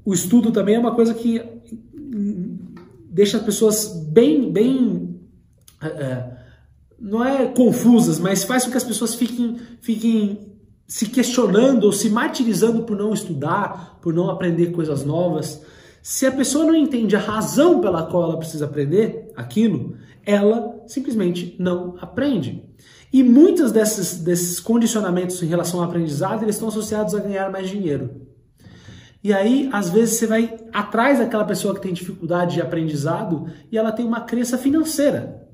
o 0.06 0.14
estudo 0.14 0.52
também 0.52 0.76
é 0.76 0.80
uma 0.80 0.94
coisa 0.94 1.14
que 1.14 1.42
deixa 3.10 3.38
as 3.38 3.44
pessoas 3.44 3.88
bem, 4.10 4.52
bem 4.52 5.20
é, 5.82 5.88
é, 5.88 6.38
não 7.00 7.24
é 7.24 7.48
confusas, 7.48 8.20
mas 8.20 8.44
faz 8.44 8.66
com 8.66 8.72
que 8.72 8.78
as 8.78 8.84
pessoas 8.84 9.16
fiquem, 9.16 9.58
fiquem 9.82 10.54
se 10.88 11.08
questionando 11.08 11.86
ou 11.86 11.94
se 11.94 12.10
martirizando 12.10 12.84
por 12.84 12.98
não 12.98 13.14
estudar, 13.14 14.00
por 14.02 14.14
não 14.14 14.30
aprender 14.30 14.72
coisas 14.72 15.06
novas. 15.06 15.62
Se 16.02 16.26
a 16.26 16.32
pessoa 16.32 16.66
não 16.66 16.76
entende 16.76 17.16
a 17.16 17.20
razão 17.20 17.80
pela 17.80 18.04
qual 18.04 18.24
ela 18.24 18.38
precisa 18.38 18.66
aprender 18.66 19.23
aquilo, 19.36 19.98
ela 20.26 20.84
simplesmente 20.88 21.56
não 21.60 21.96
aprende. 22.00 22.64
E 23.12 23.22
muitos 23.22 23.72
desses, 23.72 24.20
desses 24.20 24.60
condicionamentos 24.60 25.42
em 25.44 25.46
relação 25.46 25.80
ao 25.80 25.86
aprendizado, 25.86 26.44
eles 26.44 26.56
estão 26.56 26.70
associados 26.70 27.14
a 27.14 27.20
ganhar 27.20 27.52
mais 27.52 27.70
dinheiro. 27.70 28.28
E 29.24 29.32
aí, 29.32 29.70
às 29.72 29.90
vezes, 29.90 30.16
você 30.16 30.28
vai 30.28 30.58
atrás 30.74 31.20
daquela 31.20 31.46
pessoa 31.46 31.74
que 31.74 31.82
tem 31.82 31.94
dificuldade 31.94 32.56
de 32.56 32.62
aprendizado 32.62 33.48
e 33.72 33.78
ela 33.78 33.92
tem 33.92 34.06
uma 34.06 34.22
crença 34.22 34.58
financeira. 34.58 35.48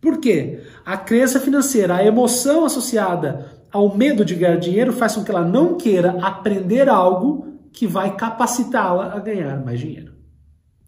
Por 0.00 0.18
quê? 0.18 0.60
A 0.84 0.96
crença 0.96 1.38
financeira, 1.38 1.96
a 1.96 2.04
emoção 2.04 2.64
associada 2.64 3.46
ao 3.70 3.94
medo 3.94 4.24
de 4.24 4.34
ganhar 4.34 4.56
dinheiro 4.56 4.92
faz 4.92 5.14
com 5.14 5.22
que 5.22 5.30
ela 5.30 5.44
não 5.44 5.76
queira 5.76 6.16
aprender 6.22 6.88
algo 6.88 7.58
que 7.72 7.86
vai 7.86 8.16
capacitá-la 8.16 9.12
a 9.14 9.18
ganhar 9.18 9.62
mais 9.62 9.78
dinheiro. 9.78 10.19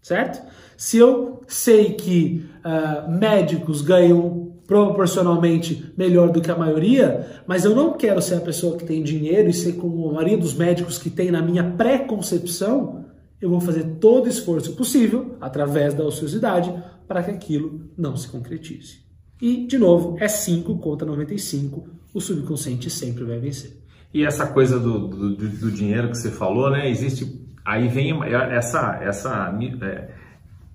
Certo? 0.03 0.45
Se 0.75 0.97
eu 0.97 1.41
sei 1.47 1.93
que 1.93 2.45
uh, 2.59 3.09
médicos 3.09 3.81
ganham 3.81 4.51
proporcionalmente 4.67 5.93
melhor 5.97 6.29
do 6.29 6.41
que 6.41 6.51
a 6.51 6.57
maioria, 6.57 7.41
mas 7.47 7.63
eu 7.63 7.73
não 7.73 7.93
quero 7.93 8.21
ser 8.21 8.35
a 8.35 8.41
pessoa 8.41 8.77
que 8.77 8.85
tem 8.85 9.01
dinheiro 9.01 9.49
e 9.49 9.53
ser 9.53 9.73
como 9.73 10.09
a 10.09 10.13
maioria 10.13 10.37
dos 10.37 10.53
médicos 10.53 10.97
que 10.97 11.09
tem 11.09 11.31
na 11.31 11.41
minha 11.41 11.63
pré-concepção, 11.63 13.05
eu 13.39 13.49
vou 13.49 13.61
fazer 13.61 13.97
todo 13.99 14.25
o 14.25 14.29
esforço 14.29 14.73
possível, 14.73 15.37
através 15.39 15.93
da 15.93 16.03
ociosidade, 16.03 16.73
para 17.07 17.23
que 17.23 17.31
aquilo 17.31 17.89
não 17.97 18.15
se 18.17 18.27
concretize. 18.27 19.03
E, 19.41 19.65
de 19.65 19.77
novo, 19.77 20.17
é 20.19 20.27
5 20.27 20.77
contra 20.79 21.07
95, 21.07 21.87
o 22.13 22.21
subconsciente 22.21 22.89
sempre 22.89 23.23
vai 23.23 23.39
vencer. 23.39 23.83
E 24.13 24.23
essa 24.23 24.47
coisa 24.47 24.79
do, 24.79 25.07
do, 25.07 25.35
do 25.35 25.71
dinheiro 25.71 26.09
que 26.09 26.17
você 26.17 26.29
falou, 26.29 26.69
né? 26.69 26.89
Existe. 26.89 27.42
Aí 27.65 27.87
vem 27.87 28.13
essa, 28.23 28.99
essa, 29.01 29.57
é, 29.81 30.09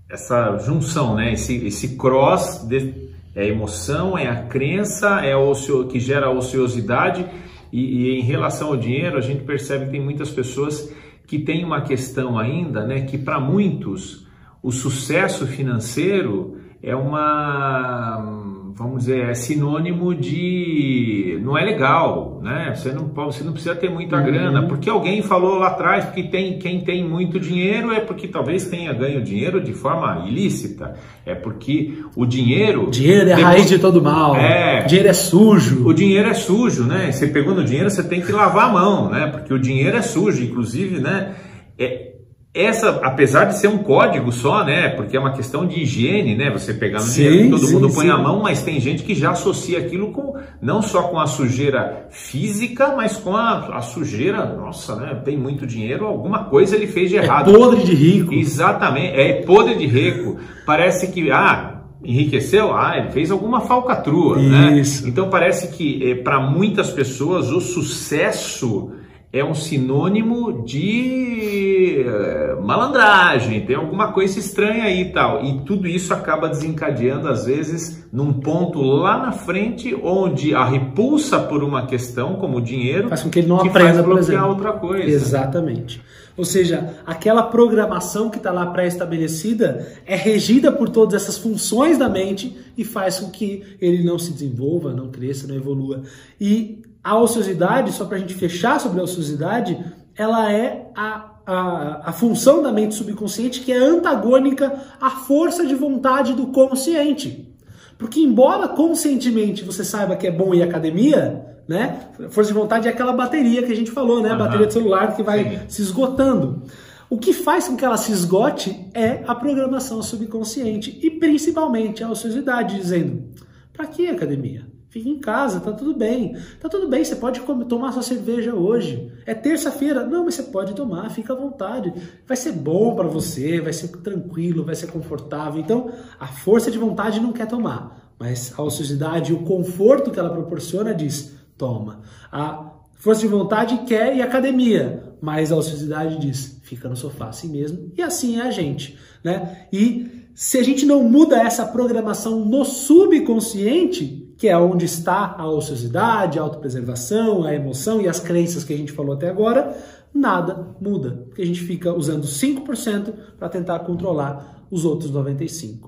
essa 0.08 0.56
junção, 0.58 1.14
né? 1.14 1.32
Esse, 1.32 1.66
esse 1.66 1.96
cross 1.96 2.66
de, 2.66 3.08
é 3.34 3.42
a 3.42 3.46
emoção, 3.46 4.16
é 4.16 4.28
a 4.28 4.42
crença, 4.44 5.20
é 5.24 5.36
ocio, 5.36 5.86
que 5.86 6.00
gera 6.00 6.26
a 6.26 6.30
ociosidade 6.30 7.24
E, 7.70 7.80
e 7.80 8.20
em 8.20 8.22
relação 8.22 8.68
ao 8.68 8.76
dinheiro, 8.76 9.18
a 9.18 9.20
gente 9.20 9.44
percebe 9.44 9.84
que 9.84 9.90
tem 9.92 10.00
muitas 10.00 10.30
pessoas 10.30 10.90
que 11.26 11.38
têm 11.38 11.64
uma 11.64 11.82
questão 11.82 12.38
ainda, 12.38 12.86
né, 12.86 13.02
que 13.02 13.18
para 13.18 13.38
muitos 13.38 14.26
o 14.62 14.72
sucesso 14.72 15.46
financeiro 15.46 16.58
é 16.82 16.96
uma 16.96 18.57
vamos 18.78 19.00
dizer, 19.00 19.28
é 19.28 19.34
sinônimo 19.34 20.14
de 20.14 21.40
não 21.42 21.58
é 21.58 21.64
legal, 21.64 22.40
né? 22.42 22.72
Você 22.74 22.92
não 22.92 23.08
você 23.08 23.42
não 23.42 23.52
precisa 23.52 23.74
ter 23.74 23.90
muita 23.90 24.16
uhum. 24.16 24.24
grana, 24.24 24.68
porque 24.68 24.88
alguém 24.88 25.20
falou 25.20 25.58
lá 25.58 25.68
atrás 25.68 26.04
que 26.10 26.22
tem 26.22 26.58
quem 26.58 26.80
tem 26.80 27.04
muito 27.04 27.40
dinheiro 27.40 27.92
é 27.92 27.98
porque 27.98 28.28
talvez 28.28 28.66
tenha 28.66 28.92
ganho 28.92 29.20
dinheiro 29.20 29.60
de 29.60 29.72
forma 29.72 30.24
ilícita, 30.28 30.94
é 31.26 31.34
porque 31.34 32.04
o 32.14 32.24
dinheiro 32.24 32.88
dinheiro 32.88 33.22
é 33.22 33.24
depois, 33.24 33.44
a 33.44 33.48
raiz 33.48 33.68
de 33.68 33.78
todo 33.80 34.00
mal. 34.00 34.36
É, 34.36 34.84
dinheiro 34.84 35.08
é 35.08 35.12
sujo. 35.12 35.84
O 35.84 35.92
dinheiro 35.92 36.28
é 36.28 36.34
sujo, 36.34 36.84
né? 36.84 37.10
Você 37.10 37.26
pegou 37.26 37.54
no 37.54 37.64
dinheiro, 37.64 37.90
você 37.90 38.04
tem 38.04 38.20
que 38.20 38.30
lavar 38.30 38.68
a 38.68 38.72
mão, 38.72 39.10
né? 39.10 39.26
Porque 39.26 39.52
o 39.52 39.58
dinheiro 39.58 39.96
é 39.96 40.02
sujo, 40.02 40.42
inclusive, 40.44 41.00
né? 41.00 41.34
É, 41.76 42.07
essa, 42.54 43.00
apesar 43.02 43.44
de 43.44 43.58
ser 43.58 43.68
um 43.68 43.78
código 43.78 44.32
só, 44.32 44.64
né? 44.64 44.88
Porque 44.88 45.16
é 45.16 45.20
uma 45.20 45.32
questão 45.32 45.66
de 45.66 45.80
higiene, 45.80 46.34
né? 46.34 46.50
Você 46.50 46.72
pegar 46.72 46.98
no 46.98 47.04
sim, 47.04 47.22
dinheiro, 47.22 47.50
todo 47.50 47.66
sim, 47.66 47.74
mundo 47.74 47.90
põe 47.90 48.06
sim. 48.06 48.10
a 48.10 48.16
mão, 48.16 48.42
mas 48.42 48.62
tem 48.62 48.80
gente 48.80 49.02
que 49.02 49.14
já 49.14 49.32
associa 49.32 49.78
aquilo 49.78 50.12
com 50.12 50.34
não 50.60 50.80
só 50.80 51.02
com 51.04 51.20
a 51.20 51.26
sujeira 51.26 52.06
física, 52.10 52.94
mas 52.96 53.16
com 53.16 53.36
a, 53.36 53.76
a 53.76 53.82
sujeira, 53.82 54.46
nossa, 54.46 54.96
né? 54.96 55.20
Tem 55.24 55.36
muito 55.36 55.66
dinheiro, 55.66 56.06
alguma 56.06 56.44
coisa 56.44 56.74
ele 56.74 56.86
fez 56.86 57.10
de 57.10 57.18
é 57.18 57.22
errado. 57.22 57.50
É 57.50 57.58
podre 57.58 57.84
de 57.84 57.94
rico. 57.94 58.32
Exatamente, 58.32 59.14
é 59.14 59.42
podre 59.42 59.76
de 59.76 59.86
rico. 59.86 60.38
Parece 60.64 61.12
que, 61.12 61.30
ah, 61.30 61.82
enriqueceu? 62.02 62.74
Ah, 62.74 62.96
ele 62.96 63.10
fez 63.10 63.30
alguma 63.30 63.60
falcatrua, 63.60 64.36
né? 64.38 64.78
Isso. 64.78 65.04
né? 65.04 65.10
Então 65.10 65.28
parece 65.28 65.76
que 65.76 66.10
eh, 66.10 66.14
para 66.14 66.40
muitas 66.40 66.90
pessoas 66.90 67.50
o 67.50 67.60
sucesso 67.60 68.92
é 69.30 69.44
um 69.44 69.54
sinônimo 69.54 70.64
de 70.64 72.02
eh, 72.02 72.56
malandragem, 72.62 73.64
tem 73.66 73.76
alguma 73.76 74.10
coisa 74.12 74.38
estranha 74.38 74.84
aí 74.84 75.02
e 75.02 75.12
tal. 75.12 75.44
E 75.44 75.60
tudo 75.64 75.86
isso 75.86 76.14
acaba 76.14 76.48
desencadeando, 76.48 77.28
às 77.28 77.44
vezes, 77.44 78.06
num 78.10 78.32
ponto 78.32 78.80
lá 78.80 79.18
na 79.18 79.32
frente, 79.32 79.94
onde 80.02 80.54
a 80.54 80.64
repulsa 80.64 81.38
por 81.38 81.62
uma 81.62 81.84
questão, 81.86 82.36
como 82.36 82.56
o 82.56 82.60
dinheiro, 82.60 83.08
faz 83.08 83.22
com 83.22 83.28
que 83.28 83.40
ele 83.40 83.48
não 83.48 83.58
que 83.58 83.68
aprenda 83.68 84.02
por 84.02 84.18
exemplo. 84.18 84.48
outra 84.48 84.72
coisa. 84.72 85.10
Exatamente. 85.10 86.00
Ou 86.34 86.44
seja, 86.44 86.94
aquela 87.04 87.42
programação 87.42 88.30
que 88.30 88.38
está 88.38 88.52
lá 88.52 88.64
pré-estabelecida 88.66 89.88
é 90.06 90.14
regida 90.14 90.70
por 90.70 90.88
todas 90.88 91.20
essas 91.20 91.36
funções 91.36 91.98
da 91.98 92.08
mente 92.08 92.56
e 92.76 92.84
faz 92.84 93.18
com 93.18 93.28
que 93.28 93.76
ele 93.80 94.04
não 94.04 94.18
se 94.20 94.32
desenvolva, 94.32 94.94
não 94.94 95.10
cresça, 95.10 95.48
não 95.48 95.56
evolua. 95.56 96.02
E 96.40 96.80
a 97.02 97.18
ociosidade, 97.18 97.92
só 97.92 98.04
para 98.04 98.16
a 98.16 98.20
gente 98.20 98.34
fechar 98.34 98.80
sobre 98.80 99.00
a 99.00 99.04
ociosidade, 99.04 99.78
ela 100.16 100.52
é 100.52 100.90
a, 100.96 101.30
a, 101.46 102.10
a 102.10 102.12
função 102.12 102.62
da 102.62 102.72
mente 102.72 102.94
subconsciente 102.94 103.60
que 103.60 103.72
é 103.72 103.76
antagônica 103.76 104.72
à 105.00 105.10
força 105.10 105.64
de 105.64 105.74
vontade 105.74 106.34
do 106.34 106.48
consciente. 106.48 107.54
Porque 107.96 108.20
embora 108.20 108.68
conscientemente 108.68 109.64
você 109.64 109.84
saiba 109.84 110.16
que 110.16 110.26
é 110.26 110.30
bom 110.30 110.54
ir 110.54 110.62
à 110.62 110.66
academia, 110.66 111.44
né? 111.66 112.08
Força 112.30 112.52
de 112.52 112.58
vontade 112.58 112.88
é 112.88 112.90
aquela 112.90 113.12
bateria 113.12 113.62
que 113.62 113.72
a 113.72 113.76
gente 113.76 113.90
falou, 113.90 114.22
né? 114.22 114.30
A 114.30 114.36
bateria 114.36 114.66
de 114.66 114.72
celular 114.72 115.14
que 115.14 115.22
vai 115.22 115.44
Sim. 115.44 115.58
se 115.68 115.82
esgotando. 115.82 116.62
O 117.10 117.18
que 117.18 117.32
faz 117.32 117.68
com 117.68 117.76
que 117.76 117.84
ela 117.84 117.96
se 117.96 118.12
esgote 118.12 118.88
é 118.94 119.22
a 119.26 119.34
programação 119.34 120.02
subconsciente 120.02 120.98
e 121.02 121.10
principalmente 121.10 122.04
a 122.04 122.10
ociosidade, 122.10 122.76
dizendo: 122.76 123.24
para 123.72 123.86
que 123.86 124.08
academia? 124.08 124.66
Fique 124.90 125.10
em 125.10 125.18
casa, 125.18 125.60
tá 125.60 125.70
tudo 125.72 125.94
bem. 125.94 126.34
Tá 126.58 126.68
tudo 126.68 126.88
bem, 126.88 127.04
você 127.04 127.14
pode 127.14 127.40
tomar 127.66 127.92
sua 127.92 128.02
cerveja 128.02 128.54
hoje. 128.54 129.12
É 129.26 129.34
terça-feira. 129.34 130.04
Não, 130.04 130.24
mas 130.24 130.34
você 130.34 130.44
pode 130.44 130.74
tomar, 130.74 131.10
fica 131.10 131.34
à 131.34 131.36
vontade. 131.36 131.92
Vai 132.26 132.36
ser 132.36 132.52
bom 132.52 132.94
para 132.94 133.06
você, 133.06 133.60
vai 133.60 133.72
ser 133.72 133.88
tranquilo, 133.88 134.64
vai 134.64 134.74
ser 134.74 134.86
confortável. 134.86 135.60
Então, 135.60 135.90
a 136.18 136.26
força 136.26 136.70
de 136.70 136.78
vontade 136.78 137.20
não 137.20 137.32
quer 137.32 137.46
tomar, 137.46 138.14
mas 138.18 138.54
a 138.56 138.62
ociosidade 138.62 139.30
e 139.30 139.34
o 139.34 139.42
conforto 139.42 140.10
que 140.10 140.18
ela 140.18 140.30
proporciona 140.30 140.94
diz: 140.94 141.36
toma. 141.58 142.00
A 142.32 142.72
força 142.94 143.20
de 143.20 143.28
vontade 143.28 143.84
quer 143.86 144.18
à 144.18 144.24
academia, 144.24 145.14
mas 145.20 145.52
a 145.52 145.56
ociosidade 145.56 146.18
diz: 146.18 146.60
fica 146.62 146.88
no 146.88 146.96
sofá 146.96 147.28
assim 147.28 147.50
mesmo. 147.50 147.92
E 147.94 148.00
assim 148.00 148.38
é 148.38 148.42
a 148.42 148.50
gente, 148.50 148.98
né? 149.22 149.66
E 149.70 150.30
se 150.34 150.56
a 150.56 150.62
gente 150.62 150.86
não 150.86 151.02
muda 151.02 151.36
essa 151.42 151.66
programação 151.66 152.44
no 152.44 152.64
subconsciente, 152.64 154.27
que 154.38 154.48
é 154.48 154.56
onde 154.56 154.84
está 154.84 155.34
a 155.36 155.50
ociosidade, 155.50 156.38
a 156.38 156.42
autopreservação, 156.42 157.42
a 157.42 157.52
emoção 157.52 158.00
e 158.00 158.08
as 158.08 158.20
crenças 158.20 158.62
que 158.62 158.72
a 158.72 158.76
gente 158.76 158.92
falou 158.92 159.16
até 159.16 159.28
agora, 159.28 159.76
nada 160.14 160.74
muda, 160.80 161.24
porque 161.26 161.42
a 161.42 161.46
gente 161.46 161.60
fica 161.60 161.92
usando 161.92 162.24
5% 162.24 163.12
para 163.36 163.48
tentar 163.48 163.80
controlar 163.80 164.64
os 164.70 164.84
outros 164.84 165.12
95%. 165.12 165.80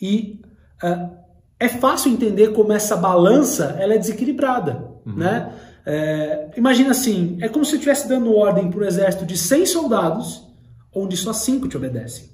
E 0.00 0.40
uh, 0.82 1.16
é 1.58 1.68
fácil 1.68 2.12
entender 2.12 2.48
como 2.48 2.72
essa 2.72 2.96
balança 2.96 3.76
ela 3.78 3.94
é 3.94 3.98
desequilibrada, 3.98 4.84
uhum. 5.06 5.14
né? 5.14 5.52
É, 5.90 6.50
imagina 6.56 6.90
assim, 6.90 7.38
é 7.40 7.48
como 7.48 7.64
se 7.64 7.72
eu 7.72 7.76
estivesse 7.76 8.06
dando 8.06 8.34
ordem 8.34 8.70
para 8.70 8.80
o 8.80 8.84
exército 8.84 9.24
de 9.24 9.38
100 9.38 9.66
soldados, 9.66 10.46
onde 10.94 11.16
só 11.16 11.32
5 11.32 11.66
te 11.66 11.78
obedecem. 11.78 12.28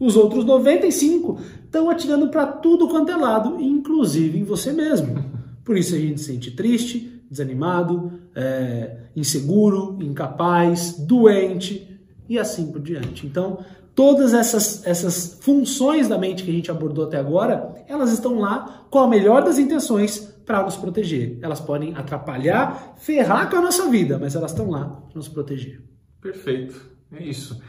Os 0.00 0.16
outros 0.16 0.46
95 0.46 1.38
estão 1.62 1.90
atirando 1.90 2.28
para 2.28 2.46
tudo 2.46 2.88
quanto 2.88 3.12
é 3.12 3.16
lado, 3.16 3.60
inclusive 3.60 4.38
em 4.38 4.44
você 4.44 4.72
mesmo. 4.72 5.22
Por 5.62 5.76
isso 5.76 5.94
a 5.94 5.98
gente 5.98 6.18
se 6.20 6.32
sente 6.32 6.50
triste, 6.50 7.22
desanimado, 7.30 8.10
é, 8.34 8.96
inseguro, 9.14 9.98
incapaz, 10.00 10.94
doente 10.98 12.00
e 12.26 12.38
assim 12.38 12.72
por 12.72 12.80
diante. 12.80 13.26
Então, 13.26 13.58
todas 13.94 14.32
essas, 14.32 14.86
essas 14.86 15.38
funções 15.42 16.08
da 16.08 16.16
mente 16.16 16.42
que 16.44 16.50
a 16.50 16.54
gente 16.54 16.70
abordou 16.70 17.04
até 17.04 17.18
agora, 17.18 17.74
elas 17.86 18.10
estão 18.10 18.38
lá 18.38 18.86
com 18.88 19.00
a 19.00 19.06
melhor 19.06 19.44
das 19.44 19.58
intenções 19.58 20.18
para 20.46 20.62
nos 20.62 20.76
proteger. 20.76 21.38
Elas 21.42 21.60
podem 21.60 21.94
atrapalhar, 21.94 22.94
ferrar 22.96 23.50
com 23.50 23.56
a 23.56 23.60
nossa 23.60 23.88
vida, 23.90 24.18
mas 24.18 24.34
elas 24.34 24.50
estão 24.50 24.70
lá 24.70 24.86
para 24.86 25.14
nos 25.14 25.28
proteger. 25.28 25.82
Perfeito, 26.20 26.90
é 27.12 27.22
isso. 27.22 27.60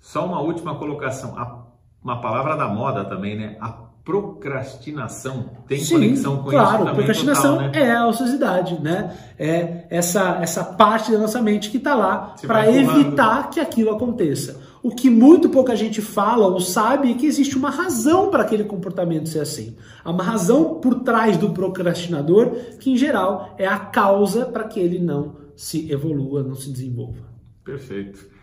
Só 0.00 0.26
uma 0.26 0.40
última 0.40 0.78
colocação. 0.78 1.38
A 1.38 1.63
uma 2.04 2.20
palavra 2.20 2.54
da 2.54 2.68
moda 2.68 3.02
também, 3.04 3.34
né? 3.34 3.56
A 3.58 3.70
procrastinação 4.04 5.50
tem 5.66 5.78
Sim, 5.78 5.94
conexão 5.94 6.42
com 6.42 6.50
claro, 6.50 6.66
isso 6.66 6.78
também. 6.78 6.94
Procrastinação 6.94 7.52
total, 7.54 7.70
né? 7.70 7.80
é 7.80 7.96
a 7.96 8.06
ociosidade, 8.06 8.78
né? 8.82 9.16
É 9.38 9.86
essa, 9.88 10.38
essa 10.42 10.62
parte 10.62 11.10
da 11.10 11.18
nossa 11.18 11.40
mente 11.40 11.70
que 11.70 11.78
está 11.78 11.94
lá 11.94 12.34
para 12.46 12.70
evitar 12.70 13.48
que 13.48 13.58
aquilo 13.58 13.90
aconteça. 13.90 14.62
O 14.82 14.90
que 14.90 15.08
muito 15.08 15.48
pouca 15.48 15.74
gente 15.74 16.02
fala 16.02 16.46
ou 16.46 16.60
sabe 16.60 17.10
é 17.10 17.14
que 17.14 17.24
existe 17.24 17.56
uma 17.56 17.70
razão 17.70 18.30
para 18.30 18.42
aquele 18.42 18.64
comportamento 18.64 19.30
ser 19.30 19.40
assim. 19.40 19.74
Há 20.04 20.10
uma 20.10 20.22
razão 20.22 20.74
por 20.74 20.96
trás 20.96 21.38
do 21.38 21.50
procrastinador 21.54 22.50
que, 22.78 22.90
em 22.90 22.96
geral, 22.98 23.54
é 23.56 23.66
a 23.66 23.78
causa 23.78 24.44
para 24.44 24.64
que 24.64 24.78
ele 24.78 24.98
não 24.98 25.36
se 25.56 25.90
evolua, 25.90 26.42
não 26.42 26.54
se 26.54 26.70
desenvolva. 26.70 27.22
Perfeito. 27.64 28.33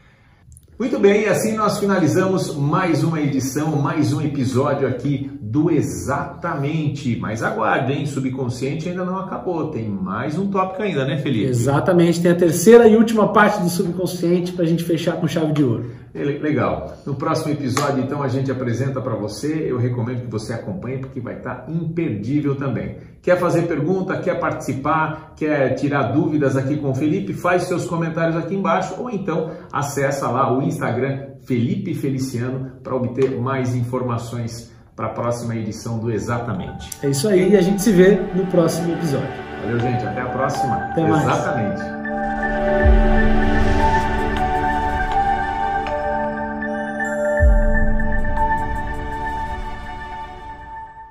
Muito 0.81 0.97
bem, 0.97 1.27
assim 1.27 1.53
nós 1.53 1.77
finalizamos 1.77 2.55
mais 2.55 3.03
uma 3.03 3.21
edição, 3.21 3.75
mais 3.75 4.13
um 4.13 4.19
episódio 4.19 4.87
aqui 4.87 5.29
do 5.51 5.69
Exatamente. 5.69 7.17
Mas 7.19 7.43
aguarde, 7.43 7.91
hein? 7.91 8.05
Subconsciente 8.05 8.87
ainda 8.87 9.03
não 9.03 9.19
acabou. 9.19 9.69
Tem 9.69 9.89
mais 9.89 10.37
um 10.37 10.49
tópico 10.49 10.81
ainda, 10.81 11.03
né, 11.03 11.17
Felipe? 11.17 11.49
Exatamente. 11.49 12.21
Tem 12.21 12.31
a 12.31 12.35
terceira 12.35 12.87
e 12.87 12.95
última 12.95 13.33
parte 13.33 13.61
do 13.61 13.69
subconsciente 13.69 14.53
para 14.53 14.63
a 14.63 14.67
gente 14.67 14.85
fechar 14.85 15.17
com 15.17 15.27
chave 15.27 15.51
de 15.51 15.61
ouro. 15.61 15.91
Legal. 16.13 16.97
No 17.05 17.15
próximo 17.15 17.51
episódio, 17.51 18.01
então, 18.01 18.23
a 18.23 18.29
gente 18.29 18.49
apresenta 18.49 19.01
para 19.01 19.15
você. 19.15 19.65
Eu 19.69 19.77
recomendo 19.77 20.21
que 20.21 20.31
você 20.31 20.53
acompanhe 20.53 20.99
porque 20.99 21.19
vai 21.19 21.37
estar 21.37 21.55
tá 21.55 21.71
imperdível 21.71 22.55
também. 22.55 22.97
Quer 23.21 23.37
fazer 23.37 23.63
pergunta, 23.63 24.17
quer 24.17 24.39
participar, 24.39 25.33
quer 25.35 25.75
tirar 25.75 26.13
dúvidas 26.13 26.55
aqui 26.55 26.77
com 26.77 26.91
o 26.91 26.95
Felipe? 26.95 27.33
Faz 27.33 27.63
seus 27.63 27.85
comentários 27.85 28.37
aqui 28.37 28.55
embaixo 28.55 28.95
ou 28.97 29.09
então 29.09 29.51
acessa 29.71 30.29
lá 30.29 30.57
o 30.57 30.61
Instagram 30.61 31.27
Felipe 31.45 31.93
Feliciano 31.93 32.71
para 32.81 32.95
obter 32.95 33.39
mais 33.39 33.75
informações 33.75 34.70
para 35.01 35.07
a 35.07 35.13
próxima 35.13 35.55
edição 35.55 35.97
do 35.97 36.11
Exatamente. 36.11 36.91
É 37.01 37.09
isso 37.09 37.27
aí 37.27 37.49
e 37.53 37.57
a 37.57 37.61
gente 37.61 37.81
se 37.81 37.91
vê 37.91 38.21
no 38.35 38.45
próximo 38.45 38.93
episódio. 38.93 39.27
Valeu, 39.63 39.79
gente. 39.79 40.05
Até 40.05 40.21
a 40.21 40.25
próxima. 40.27 40.75
Até 40.75 41.07
mais. 41.07 41.23
Exatamente. 41.23 43.10